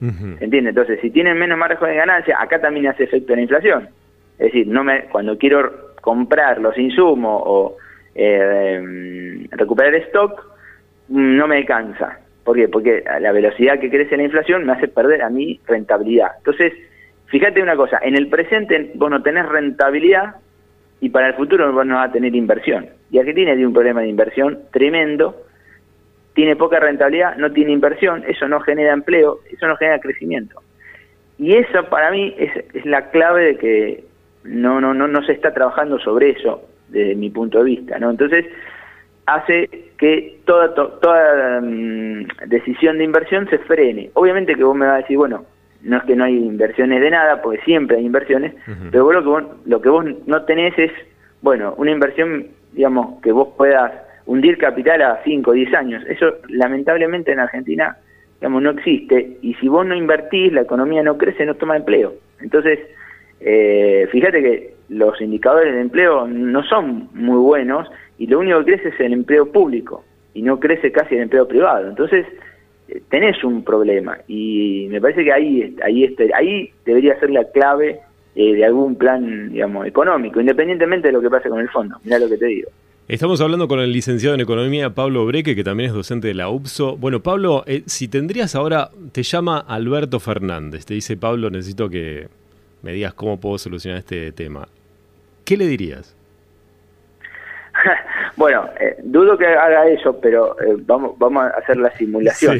¿Entiendes? 0.00 0.70
Entonces, 0.70 0.98
si 1.02 1.10
tienen 1.10 1.38
menos 1.38 1.58
margen 1.58 1.88
de 1.88 1.96
ganancia, 1.96 2.40
acá 2.40 2.58
también 2.60 2.86
hace 2.86 3.04
efecto 3.04 3.34
la 3.34 3.42
inflación. 3.42 3.88
Es 4.38 4.46
decir, 4.46 4.66
no 4.66 4.82
me, 4.82 5.02
cuando 5.04 5.36
quiero 5.36 5.89
comprar 6.00 6.60
los 6.60 6.76
insumos 6.78 7.42
o 7.44 7.76
eh, 8.14 9.46
recuperar 9.50 9.94
stock, 9.96 10.44
no 11.08 11.46
me 11.46 11.58
alcanza. 11.58 12.20
¿Por 12.44 12.56
qué? 12.56 12.68
Porque 12.68 13.04
la 13.20 13.32
velocidad 13.32 13.78
que 13.78 13.90
crece 13.90 14.16
la 14.16 14.24
inflación 14.24 14.64
me 14.64 14.72
hace 14.72 14.88
perder 14.88 15.22
a 15.22 15.30
mí 15.30 15.60
rentabilidad. 15.66 16.32
Entonces, 16.38 16.72
fíjate 17.26 17.62
una 17.62 17.76
cosa, 17.76 17.98
en 18.02 18.16
el 18.16 18.28
presente 18.28 18.92
vos 18.94 19.10
no 19.10 19.22
tenés 19.22 19.46
rentabilidad 19.46 20.36
y 21.00 21.10
para 21.10 21.28
el 21.28 21.34
futuro 21.34 21.70
no 21.70 21.94
va 21.94 22.04
a 22.04 22.12
tener 22.12 22.34
inversión. 22.34 22.88
Y 23.10 23.18
Argentina 23.18 23.52
tiene 23.52 23.66
un 23.66 23.72
problema 23.72 24.00
de 24.00 24.08
inversión 24.08 24.60
tremendo, 24.72 25.44
tiene 26.34 26.56
poca 26.56 26.78
rentabilidad, 26.78 27.36
no 27.36 27.52
tiene 27.52 27.72
inversión, 27.72 28.24
eso 28.26 28.48
no 28.48 28.60
genera 28.60 28.92
empleo, 28.92 29.40
eso 29.50 29.66
no 29.66 29.76
genera 29.76 29.98
crecimiento. 29.98 30.62
Y 31.38 31.56
eso 31.56 31.88
para 31.88 32.10
mí 32.10 32.34
es 32.38 32.84
la 32.84 33.10
clave 33.10 33.44
de 33.44 33.56
que 33.56 34.09
no, 34.44 34.80
no, 34.80 34.94
no, 34.94 35.06
no 35.06 35.22
se 35.22 35.32
está 35.32 35.52
trabajando 35.52 35.98
sobre 35.98 36.30
eso 36.30 36.62
desde 36.88 37.14
mi 37.14 37.30
punto 37.30 37.58
de 37.58 37.64
vista. 37.64 37.98
¿no? 37.98 38.10
Entonces 38.10 38.46
hace 39.26 39.68
que 39.98 40.40
toda, 40.44 40.74
toda 40.74 41.60
mm, 41.60 42.26
decisión 42.46 42.98
de 42.98 43.04
inversión 43.04 43.48
se 43.48 43.58
frene. 43.58 44.10
Obviamente 44.14 44.54
que 44.54 44.64
vos 44.64 44.76
me 44.76 44.86
vas 44.86 44.94
a 44.94 45.02
decir, 45.02 45.16
bueno, 45.16 45.44
no 45.82 45.96
es 45.96 46.04
que 46.04 46.16
no 46.16 46.24
hay 46.24 46.36
inversiones 46.36 47.00
de 47.00 47.10
nada, 47.10 47.40
porque 47.40 47.60
siempre 47.62 47.96
hay 47.96 48.04
inversiones, 48.04 48.54
pero 48.90 49.04
vos 49.04 49.14
lo, 49.14 49.22
que 49.22 49.28
vos, 49.28 49.44
lo 49.66 49.80
que 49.80 49.88
vos 49.88 50.04
no 50.26 50.42
tenés 50.44 50.78
es, 50.78 50.92
bueno, 51.40 51.74
una 51.78 51.90
inversión, 51.90 52.48
digamos, 52.72 53.20
que 53.22 53.32
vos 53.32 53.48
puedas 53.56 53.92
hundir 54.26 54.58
capital 54.58 55.00
a 55.02 55.20
5 55.24 55.50
o 55.50 55.54
10 55.54 55.74
años. 55.74 56.04
Eso 56.06 56.34
lamentablemente 56.48 57.32
en 57.32 57.40
Argentina, 57.40 57.96
digamos, 58.40 58.62
no 58.62 58.70
existe, 58.70 59.38
y 59.40 59.54
si 59.54 59.68
vos 59.68 59.86
no 59.86 59.94
invertís, 59.94 60.52
la 60.52 60.62
economía 60.62 61.02
no 61.02 61.16
crece, 61.16 61.46
no 61.46 61.54
toma 61.54 61.76
empleo. 61.76 62.12
Entonces, 62.40 62.78
eh, 63.40 64.08
fíjate 64.12 64.42
que 64.42 64.74
los 64.88 65.20
indicadores 65.20 65.74
de 65.74 65.80
empleo 65.80 66.26
no 66.26 66.62
son 66.64 67.08
muy 67.14 67.38
buenos, 67.38 67.88
y 68.18 68.26
lo 68.26 68.40
único 68.40 68.58
que 68.60 68.74
crece 68.74 68.88
es 68.88 69.00
el 69.00 69.12
empleo 69.12 69.50
público, 69.50 70.04
y 70.34 70.42
no 70.42 70.60
crece 70.60 70.92
casi 70.92 71.14
el 71.14 71.22
empleo 71.22 71.48
privado. 71.48 71.88
Entonces, 71.88 72.26
tenés 73.08 73.42
un 73.44 73.64
problema 73.64 74.18
y 74.26 74.86
me 74.90 75.00
parece 75.00 75.24
que 75.24 75.32
ahí 75.32 75.76
ahí 75.82 76.04
este, 76.04 76.30
ahí 76.34 76.70
debería 76.84 77.18
ser 77.20 77.30
la 77.30 77.44
clave 77.44 78.00
eh, 78.34 78.54
de 78.54 78.64
algún 78.64 78.96
plan 78.96 79.50
digamos 79.50 79.86
económico 79.86 80.40
independientemente 80.40 81.08
de 81.08 81.12
lo 81.12 81.20
que 81.20 81.30
pase 81.30 81.48
con 81.48 81.60
el 81.60 81.68
fondo 81.68 81.96
mira 82.04 82.18
lo 82.18 82.28
que 82.28 82.36
te 82.36 82.46
digo 82.46 82.70
Estamos 83.08 83.40
hablando 83.40 83.66
con 83.66 83.80
el 83.80 83.92
licenciado 83.92 84.36
en 84.36 84.40
Economía 84.40 84.90
Pablo 84.90 85.26
Breque, 85.26 85.56
que 85.56 85.64
también 85.64 85.88
es 85.88 85.96
docente 85.96 86.28
de 86.28 86.34
la 86.34 86.48
UPSO. 86.48 86.96
Bueno, 86.96 87.18
Pablo, 87.18 87.64
eh, 87.66 87.82
si 87.86 88.06
tendrías 88.06 88.54
ahora, 88.54 88.90
te 89.10 89.24
llama 89.24 89.58
Alberto 89.58 90.20
Fernández, 90.20 90.86
te 90.86 90.94
dice 90.94 91.16
Pablo, 91.16 91.50
necesito 91.50 91.90
que, 91.90 92.28
me 92.82 92.92
digas 92.92 93.14
cómo 93.14 93.38
puedo 93.38 93.58
solucionar 93.58 93.98
este 93.98 94.32
tema, 94.32 94.68
¿qué 95.44 95.56
le 95.56 95.66
dirías? 95.66 96.16
bueno, 98.36 98.68
eh, 98.80 98.96
dudo 99.02 99.36
que 99.38 99.46
haga 99.46 99.88
eso, 99.88 100.18
pero 100.20 100.56
eh, 100.60 100.76
vamos, 100.86 101.18
vamos 101.18 101.44
a 101.44 101.48
hacer 101.58 101.76
la 101.76 101.90
simulación. 101.96 102.58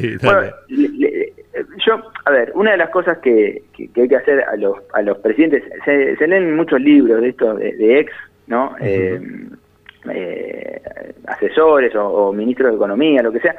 yo, 1.86 2.02
a 2.24 2.30
ver, 2.30 2.52
una 2.54 2.72
de 2.72 2.76
las 2.76 2.90
cosas 2.90 3.18
que, 3.18 3.62
hay 3.96 4.08
que 4.08 4.16
hacer 4.16 4.42
a 4.42 4.56
los, 4.56 4.76
a 4.92 5.02
los 5.02 5.18
presidentes, 5.18 5.64
se, 5.84 6.26
leen 6.26 6.56
muchos 6.56 6.80
libros 6.80 7.20
de 7.20 7.28
esto, 7.28 7.54
de, 7.54 8.00
ex, 8.00 8.12
¿no? 8.46 8.74
Eh, 8.82 10.80
asesores 11.26 11.94
o, 11.94 12.32
ministros 12.32 12.70
de 12.70 12.76
Economía, 12.76 13.22
lo 13.22 13.32
que 13.32 13.40
sea, 13.40 13.54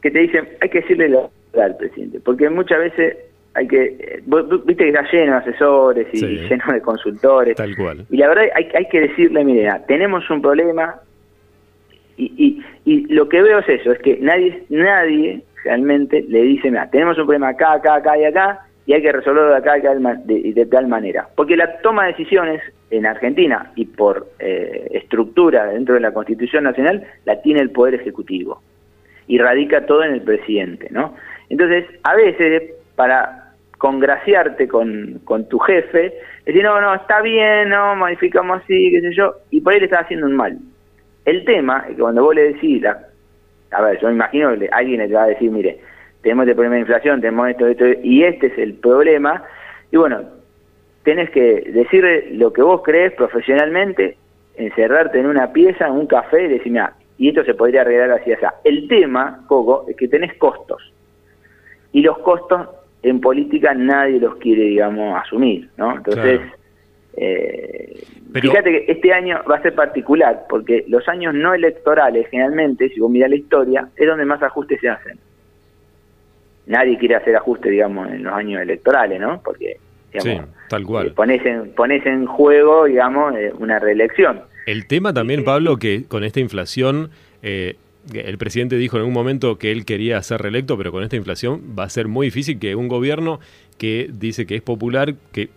que 0.00 0.10
te 0.10 0.20
dicen, 0.20 0.48
hay 0.60 0.68
que 0.68 0.80
decirle 0.82 1.08
lo 1.08 1.30
al 1.60 1.76
presidente, 1.76 2.20
porque 2.20 2.48
muchas 2.48 2.78
veces 2.78 3.16
hay 3.54 3.66
que, 3.66 4.22
viste 4.64 4.84
que 4.84 4.88
está 4.88 5.02
lleno 5.10 5.32
de 5.32 5.38
asesores 5.38 6.06
y 6.12 6.20
lleno 6.20 6.72
de 6.72 6.80
consultores. 6.80 7.56
Tal 7.56 7.76
cual. 7.76 8.06
Y 8.10 8.16
la 8.16 8.28
verdad 8.28 8.44
hay, 8.54 8.68
hay 8.74 8.86
que 8.86 9.00
decirle, 9.00 9.44
mire, 9.44 9.70
tenemos 9.88 10.28
un 10.30 10.40
problema 10.40 11.00
y, 12.16 12.62
y, 12.84 13.14
lo 13.14 13.28
que 13.28 13.40
veo 13.40 13.60
es 13.60 13.68
eso, 13.68 13.92
es 13.92 13.98
que 14.00 14.18
nadie, 14.20 14.64
nadie 14.68 15.42
realmente 15.64 16.22
le 16.28 16.42
dice, 16.42 16.70
mira, 16.70 16.90
tenemos 16.90 17.16
un 17.18 17.24
problema 17.24 17.48
acá, 17.48 17.72
acá, 17.72 17.94
acá 17.94 18.18
y 18.18 18.24
acá 18.24 18.66
y 18.86 18.92
hay 18.92 19.02
que 19.02 19.12
resolverlo 19.12 19.50
de 19.50 19.56
acá 19.56 19.78
y 19.78 20.52
de, 20.52 20.66
tal 20.66 20.88
manera. 20.88 21.28
Porque 21.36 21.56
la 21.56 21.78
toma 21.80 22.06
de 22.06 22.12
decisiones 22.12 22.60
en 22.90 23.06
Argentina 23.06 23.70
y 23.76 23.84
por 23.84 24.26
eh, 24.40 24.88
estructura 24.90 25.66
dentro 25.66 25.94
de 25.94 26.00
la 26.00 26.12
Constitución 26.12 26.64
Nacional 26.64 27.06
la 27.24 27.40
tiene 27.40 27.60
el 27.60 27.70
Poder 27.70 27.94
Ejecutivo 27.94 28.62
y 29.28 29.38
radica 29.38 29.86
todo 29.86 30.02
en 30.02 30.14
el 30.14 30.22
presidente, 30.22 30.88
¿no? 30.90 31.14
Entonces, 31.50 31.84
a 32.02 32.16
veces 32.16 32.72
para 32.96 33.39
congraciarte 33.80 34.68
con, 34.68 35.22
con 35.24 35.48
tu 35.48 35.58
jefe, 35.58 36.12
decir, 36.44 36.62
no, 36.62 36.82
no, 36.82 36.94
está 36.94 37.22
bien, 37.22 37.70
no, 37.70 37.96
modificamos 37.96 38.60
así, 38.62 38.90
qué 38.90 39.00
sé 39.00 39.14
yo, 39.14 39.36
y 39.48 39.62
por 39.62 39.72
ahí 39.72 39.80
le 39.80 39.86
estás 39.86 40.02
haciendo 40.02 40.26
un 40.26 40.36
mal. 40.36 40.58
El 41.24 41.46
tema 41.46 41.86
es 41.88 41.96
que 41.96 42.02
cuando 42.02 42.22
vos 42.22 42.34
le 42.34 42.52
decís, 42.52 42.84
a 42.84 43.80
ver, 43.80 43.98
yo 43.98 44.08
me 44.08 44.14
imagino 44.14 44.54
que 44.58 44.68
alguien 44.70 44.98
le 44.98 45.08
va 45.14 45.22
a 45.22 45.28
decir, 45.28 45.50
mire, 45.50 45.80
tenemos 46.20 46.42
este 46.42 46.56
problema 46.56 46.74
de 46.74 46.82
inflación, 46.82 47.22
tenemos 47.22 47.48
esto, 47.48 47.66
esto, 47.68 47.86
y 48.02 48.22
este 48.22 48.48
es 48.48 48.58
el 48.58 48.74
problema, 48.74 49.44
y 49.90 49.96
bueno, 49.96 50.24
tenés 51.02 51.30
que 51.30 51.62
decirle 51.72 52.32
lo 52.32 52.52
que 52.52 52.60
vos 52.60 52.82
crees 52.84 53.14
profesionalmente, 53.14 54.18
encerrarte 54.56 55.20
en 55.20 55.26
una 55.26 55.54
pieza, 55.54 55.86
en 55.86 55.94
un 55.94 56.06
café 56.06 56.44
y 56.44 56.48
decir, 56.48 56.70
mira, 56.70 56.92
y 57.16 57.30
esto 57.30 57.44
se 57.44 57.54
podría 57.54 57.80
arreglar 57.80 58.10
así, 58.10 58.30
así. 58.30 58.44
El 58.62 58.88
tema, 58.88 59.42
Coco, 59.46 59.86
es 59.88 59.96
que 59.96 60.06
tenés 60.06 60.34
costos. 60.34 60.92
Y 61.92 62.02
los 62.02 62.18
costos 62.18 62.68
en 63.02 63.20
política 63.20 63.74
nadie 63.74 64.20
los 64.20 64.36
quiere, 64.36 64.64
digamos, 64.64 65.20
asumir, 65.20 65.68
¿no? 65.76 65.96
Entonces, 65.96 66.40
eh, 67.16 68.02
fíjate 68.32 68.70
que 68.70 68.92
este 68.92 69.12
año 69.12 69.40
va 69.50 69.56
a 69.56 69.62
ser 69.62 69.74
particular, 69.74 70.44
porque 70.48 70.84
los 70.88 71.08
años 71.08 71.34
no 71.34 71.54
electorales, 71.54 72.28
generalmente, 72.30 72.88
si 72.90 73.00
vos 73.00 73.10
mirás 73.10 73.30
la 73.30 73.36
historia, 73.36 73.88
es 73.96 74.06
donde 74.06 74.24
más 74.24 74.42
ajustes 74.42 74.80
se 74.80 74.88
hacen. 74.88 75.18
Nadie 76.66 76.98
quiere 76.98 77.16
hacer 77.16 77.34
ajustes, 77.36 77.70
digamos, 77.70 78.10
en 78.10 78.22
los 78.22 78.32
años 78.32 78.62
electorales, 78.62 79.20
¿no? 79.20 79.40
Porque, 79.42 79.78
digamos, 80.12 80.48
tal 80.68 80.84
cual. 80.84 81.06
Eh, 81.08 81.10
pones, 81.10 81.44
en, 81.44 81.70
pones 81.72 82.04
en 82.06 82.26
juego, 82.26 82.84
digamos, 82.84 83.34
eh, 83.36 83.52
una 83.58 83.78
reelección. 83.78 84.42
El 84.66 84.86
tema 84.86 85.12
también, 85.12 85.42
Pablo, 85.42 85.78
que 85.78 86.04
con 86.06 86.22
esta 86.22 86.38
inflación, 86.38 87.10
eh, 87.42 87.76
el 88.12 88.38
presidente 88.38 88.76
dijo 88.76 88.96
en 88.96 89.04
un 89.04 89.12
momento 89.12 89.58
que 89.58 89.70
él 89.72 89.84
quería 89.84 90.22
ser 90.22 90.42
reelecto, 90.42 90.76
pero 90.76 90.90
con 90.92 91.02
esta 91.02 91.16
inflación 91.16 91.74
va 91.78 91.84
a 91.84 91.90
ser 91.90 92.08
muy 92.08 92.28
difícil 92.28 92.58
que 92.58 92.74
un 92.74 92.88
gobierno 92.88 93.40
que 93.78 94.10
dice 94.12 94.46
que 94.46 94.56
es 94.56 94.62
popular, 94.62 95.14
que 95.32 95.50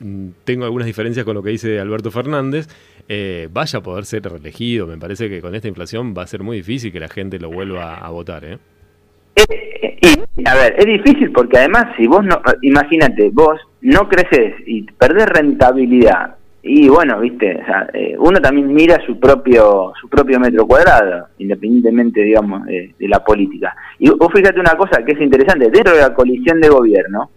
mm, 0.00 0.28
tengo 0.44 0.64
algunas 0.64 0.86
diferencias 0.86 1.24
con 1.24 1.34
lo 1.34 1.42
que 1.42 1.50
dice 1.50 1.80
Alberto 1.80 2.10
Fernández, 2.10 2.68
eh, 3.08 3.48
vaya 3.52 3.80
a 3.80 3.82
poder 3.82 4.04
ser 4.04 4.22
reelegido. 4.22 4.86
Me 4.86 4.96
parece 4.96 5.28
que 5.28 5.40
con 5.40 5.54
esta 5.54 5.68
inflación 5.68 6.14
va 6.16 6.22
a 6.22 6.26
ser 6.26 6.42
muy 6.42 6.58
difícil 6.58 6.92
que 6.92 7.00
la 7.00 7.08
gente 7.08 7.38
lo 7.38 7.50
vuelva 7.50 7.96
a 7.96 8.10
votar. 8.10 8.44
¿eh? 8.44 8.58
a 10.44 10.54
ver, 10.54 10.74
es 10.78 10.86
difícil 10.86 11.32
porque 11.32 11.58
además 11.58 11.86
si 11.96 12.06
vos 12.06 12.24
no, 12.24 12.40
imagínate, 12.62 13.30
vos 13.32 13.60
no 13.80 14.08
creces 14.08 14.54
y 14.66 14.82
perdés 14.82 15.26
rentabilidad 15.26 16.36
y 16.64 16.88
bueno, 16.88 17.18
viste, 17.18 17.60
eh, 17.92 18.14
uno 18.18 18.40
también 18.40 18.72
mira 18.72 19.04
su 19.04 19.18
propio 19.18 19.92
su 20.00 20.08
propio 20.08 20.38
metro 20.38 20.64
cuadrado, 20.64 21.26
independientemente, 21.38 22.22
digamos, 22.22 22.64
de, 22.66 22.94
la 23.00 23.18
política. 23.24 23.74
Y 23.98 24.08
vos 24.10 24.32
fíjate 24.32 24.60
una 24.60 24.76
cosa 24.76 25.04
que 25.04 25.12
es 25.12 25.20
interesante, 25.20 25.70
dentro 25.70 25.94
de 25.94 26.02
la 26.02 26.14
coalición 26.14 26.60
de 26.60 26.68
gobierno, 26.68 27.30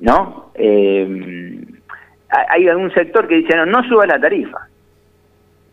¿no? 0.00 0.50
Eh, 0.54 1.64
hay 2.28 2.68
algún 2.68 2.92
sector 2.92 3.26
que 3.26 3.36
dice, 3.36 3.56
no, 3.56 3.64
no 3.64 3.82
suba 3.84 4.06
la 4.06 4.20
tarifa, 4.20 4.68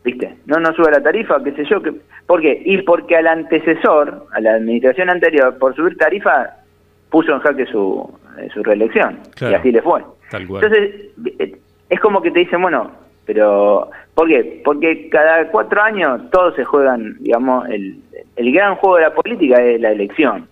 ¿viste? 0.06 0.36
No, 0.45 0.58
no 0.58 0.73
suba 0.73 0.91
la 0.91 1.04
tarifa, 1.04 1.43
qué 1.43 1.52
sé 1.52 1.65
yo, 1.69 1.82
que, 1.82 1.91
¿por 2.26 2.41
qué? 2.41 2.62
Y 2.65 2.82
porque 2.84 3.17
al 3.17 3.28
antecesor, 3.28 4.28
a 4.32 4.39
la 4.39 4.54
administración 4.54 5.10
anterior, 5.10 5.58
por 5.60 5.76
subir 5.76 5.97
tarifa, 5.97 6.52
puso 7.10 7.34
en 7.34 7.39
jaque 7.39 7.65
su, 7.65 8.10
eh, 8.39 8.47
su 8.54 8.63
reelección, 8.63 9.19
y 9.41 9.54
así 9.54 9.73
le 9.73 9.82
fue. 9.82 10.04
Entonces, 10.32 11.12
es 11.89 12.00
como 12.00 12.21
que 12.21 12.32
te 12.32 12.39
dicen, 12.39 12.62
bueno, 12.62 12.91
pero 13.26 13.89
¿por 14.13 14.28
qué? 14.28 14.62
Porque 14.63 15.10
cada 15.10 15.50
cuatro 15.50 15.82
años 15.82 16.30
todos 16.32 16.56
se 16.56 16.63
juegan, 16.63 17.17
digamos, 17.19 17.67
el, 17.69 18.00
el 18.36 18.54
gran 18.54 18.76
juego 18.76 18.95
de 18.97 19.02
la 19.04 19.13
política 19.13 19.62
es 19.62 19.82
la 19.82 19.91
elección. 19.91 20.47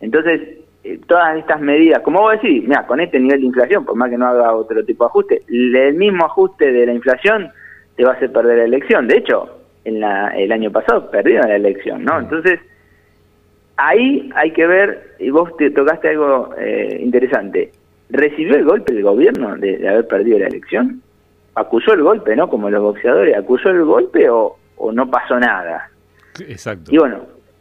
Entonces, 0.00 0.40
eh, 0.84 0.98
todas 1.06 1.36
estas 1.38 1.60
medidas, 1.60 2.02
como 2.02 2.20
vos 2.20 2.32
decís, 2.32 2.62
mira, 2.66 2.86
con 2.86 3.00
este 3.00 3.18
nivel 3.18 3.40
de 3.40 3.46
inflación, 3.46 3.84
por 3.84 3.96
más 3.96 4.10
que 4.10 4.18
no 4.18 4.26
haga 4.26 4.52
otro 4.52 4.84
tipo 4.84 5.04
de 5.04 5.08
ajuste, 5.08 5.42
el 5.48 5.94
mismo 5.94 6.24
ajuste 6.24 6.72
de 6.72 6.86
la 6.86 6.92
inflación 6.92 7.50
te 7.96 8.04
va 8.04 8.12
a 8.12 8.14
hacer 8.14 8.32
perder 8.32 8.58
la 8.58 8.64
elección. 8.64 9.06
De 9.06 9.18
hecho, 9.18 9.48
en 9.84 10.00
la, 10.00 10.28
el 10.36 10.50
año 10.52 10.70
pasado 10.70 11.10
perdieron 11.10 11.48
la 11.48 11.56
elección, 11.56 12.04
¿no? 12.04 12.18
Entonces, 12.18 12.60
ahí 13.76 14.30
hay 14.34 14.52
que 14.52 14.66
ver, 14.66 15.14
y 15.18 15.30
vos 15.30 15.56
te 15.56 15.70
tocaste 15.70 16.10
algo 16.10 16.50
eh, 16.58 16.98
interesante, 17.00 17.72
recibió 18.12 18.56
el 18.56 18.64
golpe 18.64 18.92
del 18.92 19.02
gobierno 19.02 19.56
de, 19.56 19.88
haber 19.88 20.06
perdido 20.06 20.38
la 20.38 20.46
elección, 20.46 21.02
acusó 21.54 21.94
el 21.94 22.02
golpe, 22.02 22.36
¿no? 22.36 22.48
Como 22.48 22.70
los 22.70 22.82
boxeadores, 22.82 23.36
acusó 23.36 23.70
el 23.70 23.84
golpe 23.84 24.28
o, 24.30 24.56
no 24.92 25.10
pasó 25.10 25.38
nada. 25.38 25.88
Exacto. 26.40 26.90
Y 26.92 26.98
bueno, 26.98 27.20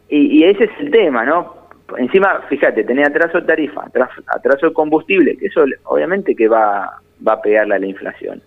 y, 0.10 0.44
ese 0.44 0.66
es 0.66 0.72
el 0.80 0.92
tema, 0.92 1.24
¿no? 1.24 1.56
Encima, 1.98 2.42
fíjate, 2.50 2.84
tenía 2.84 3.08
atraso 3.08 3.40
de 3.40 3.48
tarifa, 3.48 3.86
atraso, 4.28 4.68
de 4.68 4.74
combustible, 4.74 5.38
que 5.38 5.48
eso 5.48 5.64
obviamente 5.84 6.36
que 6.36 6.48
va, 6.48 7.00
va 7.26 7.34
a 7.34 7.42
pegarle 7.42 7.76
a 7.76 7.80
la 7.80 7.86
inflación. 7.86 8.42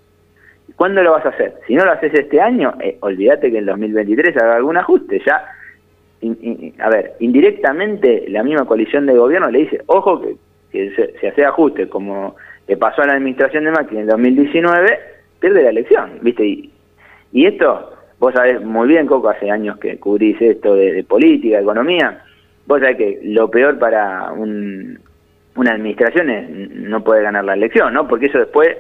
¿Cuándo 0.77 1.03
lo 1.03 1.13
vas 1.13 1.25
a 1.27 1.29
hacer? 1.29 1.55
Si 1.67 1.75
no 1.75 1.85
lo 1.85 1.93
haces 1.93 2.13
este 2.15 2.41
año, 2.41 2.75
eh, 2.81 2.97
olvídate 3.01 3.51
que 3.51 3.59
en 3.59 3.67
2023 3.67 4.37
haga 4.39 4.57
algún 4.57 4.77
ajuste. 4.77 5.23
Ya, 5.25 5.45
a 6.81 6.89
ver, 6.89 7.15
indirectamente 7.21 8.25
la 8.29 8.43
misma 8.43 8.65
coalición 8.65 9.07
de 9.07 9.15
gobierno 9.15 9.51
le 9.51 9.61
dice, 9.61 9.83
ojo 9.87 10.21
que 10.21 10.37
que 10.75 10.91
se, 11.21 11.29
hace 11.29 11.45
ajuste 11.45 11.89
como 11.89 12.35
le 12.67 12.77
pasó 12.77 13.03
a 13.03 13.07
la 13.07 13.13
administración 13.13 13.65
de 13.65 13.71
Macri 13.71 13.99
en 13.99 14.07
2019, 14.09 14.99
pierde 15.39 15.63
la 15.63 15.71
elección, 15.71 16.19
¿viste? 16.21 16.45
Y, 17.33 17.47
esto, 17.47 17.93
vos 18.19 18.35
sabés 18.35 18.61
muy 18.61 18.89
bien, 18.89 19.07
Coco, 19.07 19.29
hace 19.29 19.51
años 19.51 19.79
que 19.79 19.99
cubrís 19.99 20.41
esto 20.41 20.75
de, 20.75 21.05
política, 21.05 21.61
economía, 21.61 22.25
vos 22.67 22.81
sabés 22.81 22.97
que 22.97 23.21
lo 23.23 23.49
peor 23.51 23.79
para 23.79 24.33
una 24.33 25.71
administración 25.71 26.31
es 26.31 26.51
no 26.51 27.05
poder 27.05 27.23
ganar 27.23 27.45
la 27.45 27.55
elección, 27.55 27.95
¿no? 27.95 28.09
Porque 28.09 28.27
eso 28.27 28.39
después 28.39 28.77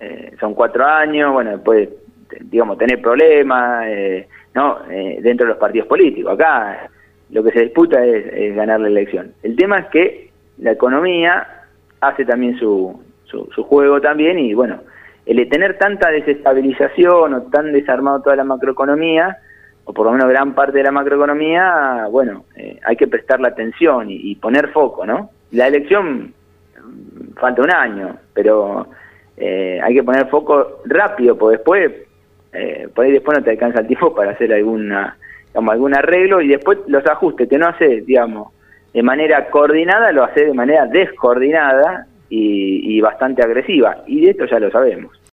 eh, 0.00 0.32
son 0.40 0.54
cuatro 0.54 0.84
años, 0.84 1.32
bueno, 1.32 1.52
después, 1.52 1.88
digamos, 2.40 2.78
tener 2.78 3.00
problemas, 3.00 3.86
eh, 3.86 4.26
¿no? 4.54 4.78
Eh, 4.90 5.18
dentro 5.20 5.46
de 5.46 5.50
los 5.50 5.60
partidos 5.60 5.86
políticos. 5.86 6.32
Acá 6.32 6.88
lo 7.30 7.44
que 7.44 7.52
se 7.52 7.62
disputa 7.62 8.04
es 8.04 8.54
ganar 8.56 8.80
la 8.80 8.88
elección. 8.88 9.32
El 9.42 9.56
tema 9.56 9.78
es 9.78 9.86
que 9.86 10.25
la 10.58 10.72
economía 10.72 11.46
hace 12.00 12.24
también 12.24 12.58
su, 12.58 13.00
su, 13.24 13.62
juego 13.64 14.00
también 14.00 14.38
y 14.38 14.54
bueno, 14.54 14.80
el 15.24 15.36
de 15.36 15.46
tener 15.46 15.78
tanta 15.78 16.10
desestabilización 16.10 17.34
o 17.34 17.42
tan 17.42 17.72
desarmado 17.72 18.22
toda 18.22 18.36
la 18.36 18.44
macroeconomía, 18.44 19.38
o 19.84 19.92
por 19.92 20.06
lo 20.06 20.12
menos 20.12 20.28
gran 20.28 20.54
parte 20.54 20.78
de 20.78 20.84
la 20.84 20.92
macroeconomía, 20.92 22.06
bueno, 22.10 22.44
eh, 22.56 22.78
hay 22.84 22.96
que 22.96 23.06
prestarle 23.06 23.48
atención 23.48 24.06
y, 24.08 24.34
poner 24.36 24.68
foco, 24.68 25.04
¿no? 25.06 25.30
La 25.52 25.68
elección 25.68 26.32
mm, 26.76 27.34
falta 27.36 27.62
un 27.62 27.72
año, 27.72 28.16
pero 28.32 28.88
eh, 29.36 29.80
hay 29.82 29.94
que 29.94 30.02
poner 30.02 30.28
foco 30.28 30.80
rápido, 30.86 31.36
porque 31.36 31.56
después, 31.56 31.92
eh, 32.52 32.88
por 32.94 33.04
ahí 33.04 33.12
después 33.12 33.38
no 33.38 33.44
te 33.44 33.50
alcanza 33.50 33.80
el 33.80 33.86
tiempo 33.86 34.14
para 34.14 34.32
hacer 34.32 34.52
alguna, 34.52 35.16
digamos, 35.48 35.72
algún 35.72 35.94
arreglo 35.94 36.40
y 36.40 36.48
después 36.48 36.78
los 36.86 37.04
ajustes 37.06 37.48
que 37.48 37.58
no 37.58 37.68
hace, 37.68 38.02
digamos, 38.02 38.52
de 38.96 39.02
manera 39.02 39.50
coordinada, 39.50 40.10
lo 40.10 40.24
hace 40.24 40.46
de 40.46 40.54
manera 40.54 40.86
descoordinada 40.86 42.06
y, 42.30 42.96
y 42.96 43.00
bastante 43.02 43.42
agresiva. 43.42 43.98
Y 44.06 44.22
de 44.22 44.30
esto 44.30 44.46
ya 44.46 44.58
lo 44.58 44.70
sabemos. 44.70 45.20